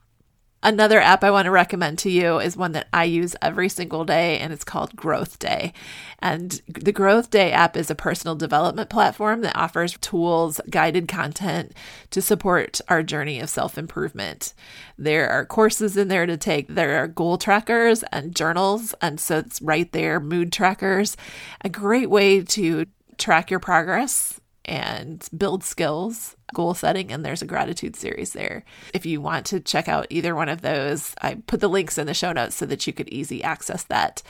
Another 0.64 0.98
app 0.98 1.22
I 1.22 1.30
want 1.30 1.44
to 1.44 1.50
recommend 1.50 1.98
to 1.98 2.10
you 2.10 2.38
is 2.38 2.56
one 2.56 2.72
that 2.72 2.88
I 2.90 3.04
use 3.04 3.36
every 3.42 3.68
single 3.68 4.06
day, 4.06 4.38
and 4.38 4.50
it's 4.50 4.64
called 4.64 4.96
Growth 4.96 5.38
Day. 5.38 5.74
And 6.20 6.62
the 6.66 6.90
Growth 6.90 7.28
Day 7.28 7.52
app 7.52 7.76
is 7.76 7.90
a 7.90 7.94
personal 7.94 8.34
development 8.34 8.88
platform 8.88 9.42
that 9.42 9.54
offers 9.54 9.98
tools, 9.98 10.62
guided 10.70 11.06
content 11.06 11.74
to 12.12 12.22
support 12.22 12.80
our 12.88 13.02
journey 13.02 13.40
of 13.40 13.50
self 13.50 13.76
improvement. 13.76 14.54
There 14.96 15.28
are 15.28 15.44
courses 15.44 15.98
in 15.98 16.08
there 16.08 16.24
to 16.24 16.38
take, 16.38 16.68
there 16.68 17.02
are 17.02 17.08
goal 17.08 17.36
trackers 17.36 18.02
and 18.04 18.34
journals. 18.34 18.94
And 19.02 19.20
so 19.20 19.40
it's 19.40 19.60
right 19.60 19.92
there, 19.92 20.18
mood 20.18 20.50
trackers, 20.50 21.14
a 21.60 21.68
great 21.68 22.08
way 22.08 22.40
to 22.40 22.86
track 23.18 23.50
your 23.50 23.60
progress 23.60 24.40
and 24.64 25.28
build 25.36 25.62
skills, 25.62 26.36
goal 26.54 26.72
setting, 26.74 27.12
and 27.12 27.24
there's 27.24 27.42
a 27.42 27.46
gratitude 27.46 27.96
series 27.96 28.32
there. 28.32 28.64
If 28.94 29.04
you 29.04 29.20
want 29.20 29.46
to 29.46 29.60
check 29.60 29.88
out 29.88 30.06
either 30.08 30.34
one 30.34 30.48
of 30.48 30.62
those, 30.62 31.14
I 31.20 31.34
put 31.34 31.60
the 31.60 31.68
links 31.68 31.98
in 31.98 32.06
the 32.06 32.14
show 32.14 32.32
notes 32.32 32.56
so 32.56 32.66
that 32.66 32.86
you 32.86 32.92
could 32.92 33.08
easy 33.10 33.42
access 33.42 33.84
that. 33.84 34.22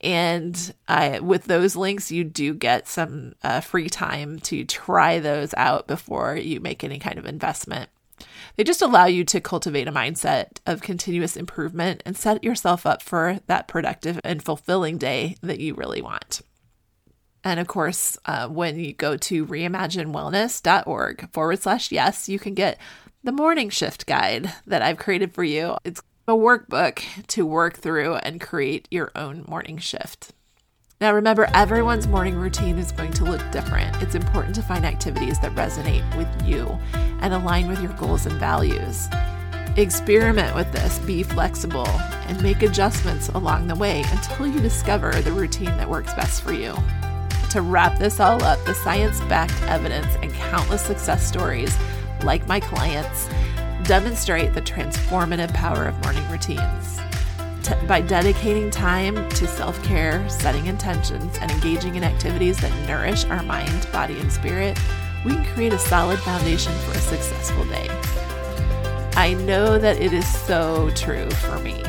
And 0.00 0.74
I, 0.88 1.20
with 1.20 1.44
those 1.44 1.76
links, 1.76 2.10
you 2.10 2.24
do 2.24 2.54
get 2.54 2.88
some 2.88 3.34
uh, 3.44 3.60
free 3.60 3.88
time 3.88 4.38
to 4.40 4.64
try 4.64 5.20
those 5.20 5.54
out 5.54 5.86
before 5.86 6.36
you 6.36 6.60
make 6.60 6.82
any 6.82 6.98
kind 6.98 7.18
of 7.18 7.26
investment. 7.26 7.90
They 8.56 8.64
just 8.64 8.82
allow 8.82 9.04
you 9.06 9.24
to 9.24 9.40
cultivate 9.40 9.88
a 9.88 9.92
mindset 9.92 10.60
of 10.64 10.80
continuous 10.80 11.36
improvement 11.36 12.02
and 12.06 12.16
set 12.16 12.42
yourself 12.42 12.86
up 12.86 13.02
for 13.02 13.40
that 13.46 13.68
productive 13.68 14.18
and 14.24 14.42
fulfilling 14.42 14.96
day 14.96 15.36
that 15.42 15.60
you 15.60 15.74
really 15.74 16.00
want. 16.00 16.40
And 17.46 17.60
of 17.60 17.68
course, 17.68 18.18
uh, 18.26 18.48
when 18.48 18.76
you 18.76 18.92
go 18.92 19.16
to 19.16 19.46
reimaginewellness.org 19.46 21.30
forward 21.32 21.62
slash 21.62 21.92
yes, 21.92 22.28
you 22.28 22.40
can 22.40 22.54
get 22.54 22.76
the 23.22 23.30
morning 23.30 23.70
shift 23.70 24.04
guide 24.04 24.52
that 24.66 24.82
I've 24.82 24.98
created 24.98 25.32
for 25.32 25.44
you. 25.44 25.76
It's 25.84 26.02
a 26.26 26.32
workbook 26.32 27.04
to 27.28 27.46
work 27.46 27.76
through 27.76 28.16
and 28.16 28.40
create 28.40 28.88
your 28.90 29.12
own 29.14 29.44
morning 29.46 29.78
shift. 29.78 30.32
Now, 31.00 31.14
remember, 31.14 31.46
everyone's 31.54 32.08
morning 32.08 32.34
routine 32.34 32.78
is 32.78 32.90
going 32.90 33.12
to 33.12 33.24
look 33.24 33.48
different. 33.52 34.02
It's 34.02 34.16
important 34.16 34.56
to 34.56 34.62
find 34.62 34.84
activities 34.84 35.38
that 35.38 35.54
resonate 35.54 36.16
with 36.16 36.48
you 36.48 36.76
and 37.20 37.32
align 37.32 37.68
with 37.68 37.80
your 37.80 37.92
goals 37.92 38.26
and 38.26 38.40
values. 38.40 39.06
Experiment 39.76 40.56
with 40.56 40.72
this, 40.72 40.98
be 41.00 41.22
flexible, 41.22 41.86
and 42.26 42.42
make 42.42 42.62
adjustments 42.62 43.28
along 43.28 43.68
the 43.68 43.76
way 43.76 44.02
until 44.04 44.48
you 44.48 44.58
discover 44.58 45.12
the 45.12 45.30
routine 45.30 45.76
that 45.76 45.88
works 45.88 46.12
best 46.14 46.42
for 46.42 46.52
you. 46.52 46.74
To 47.56 47.62
wrap 47.62 47.98
this 47.98 48.20
all 48.20 48.44
up, 48.44 48.62
the 48.66 48.74
science 48.74 49.18
backed 49.22 49.62
evidence 49.62 50.14
and 50.20 50.30
countless 50.30 50.82
success 50.82 51.26
stories, 51.26 51.74
like 52.22 52.46
my 52.46 52.60
clients, 52.60 53.30
demonstrate 53.84 54.52
the 54.52 54.60
transformative 54.60 55.54
power 55.54 55.86
of 55.86 55.98
morning 56.04 56.30
routines. 56.30 57.00
by 57.88 58.02
dedicating 58.02 58.70
time 58.70 59.26
to 59.30 59.46
self 59.46 59.82
care, 59.82 60.28
setting 60.28 60.66
intentions, 60.66 61.38
and 61.38 61.50
engaging 61.50 61.94
in 61.94 62.04
activities 62.04 62.58
that 62.58 62.86
nourish 62.86 63.24
our 63.24 63.42
mind, 63.42 63.88
body, 63.90 64.20
and 64.20 64.30
spirit, 64.30 64.78
we 65.24 65.32
can 65.32 65.44
create 65.54 65.72
a 65.72 65.78
solid 65.78 66.18
foundation 66.18 66.74
for 66.80 66.90
a 66.90 67.00
successful 67.00 67.64
day. 67.64 67.88
I 69.16 69.32
know 69.32 69.78
that 69.78 69.96
it 69.96 70.12
is 70.12 70.30
so 70.42 70.90
true 70.90 71.30
for 71.30 71.58
me. 71.60 71.82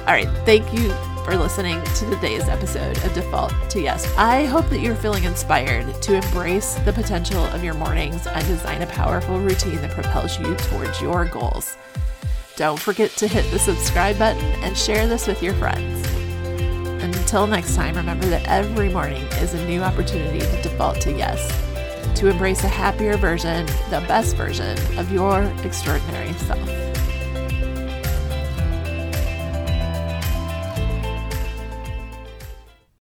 All 0.00 0.12
right, 0.12 0.28
thank 0.44 0.74
you 0.74 0.94
for 1.24 1.36
listening 1.36 1.82
to 1.82 2.10
today's 2.10 2.48
episode 2.50 3.02
of 3.02 3.14
Default 3.14 3.54
to 3.70 3.80
Yes. 3.80 4.06
I 4.18 4.44
hope 4.44 4.68
that 4.68 4.80
you're 4.80 4.94
feeling 4.94 5.24
inspired 5.24 6.02
to 6.02 6.14
embrace 6.16 6.74
the 6.84 6.92
potential 6.92 7.42
of 7.46 7.64
your 7.64 7.72
mornings 7.72 8.26
and 8.26 8.46
design 8.46 8.82
a 8.82 8.86
powerful 8.86 9.40
routine 9.40 9.76
that 9.76 9.92
propels 9.92 10.38
you 10.38 10.54
towards 10.54 11.00
your 11.00 11.24
goals. 11.24 11.78
Don't 12.56 12.78
forget 12.78 13.10
to 13.12 13.26
hit 13.26 13.50
the 13.50 13.58
subscribe 13.58 14.18
button 14.18 14.44
and 14.62 14.76
share 14.76 15.06
this 15.06 15.26
with 15.26 15.42
your 15.42 15.54
friends. 15.54 16.06
Until 17.02 17.46
next 17.46 17.74
time, 17.74 17.96
remember 17.96 18.26
that 18.26 18.46
every 18.46 18.90
morning 18.90 19.22
is 19.38 19.54
a 19.54 19.66
new 19.66 19.80
opportunity 19.80 20.40
to 20.40 20.62
default 20.62 21.00
to 21.00 21.12
yes, 21.12 21.40
to 22.20 22.28
embrace 22.28 22.64
a 22.64 22.68
happier 22.68 23.16
version, 23.16 23.64
the 23.88 24.04
best 24.06 24.36
version 24.36 24.76
of 24.98 25.10
your 25.10 25.44
extraordinary 25.62 26.34
self. 26.34 26.93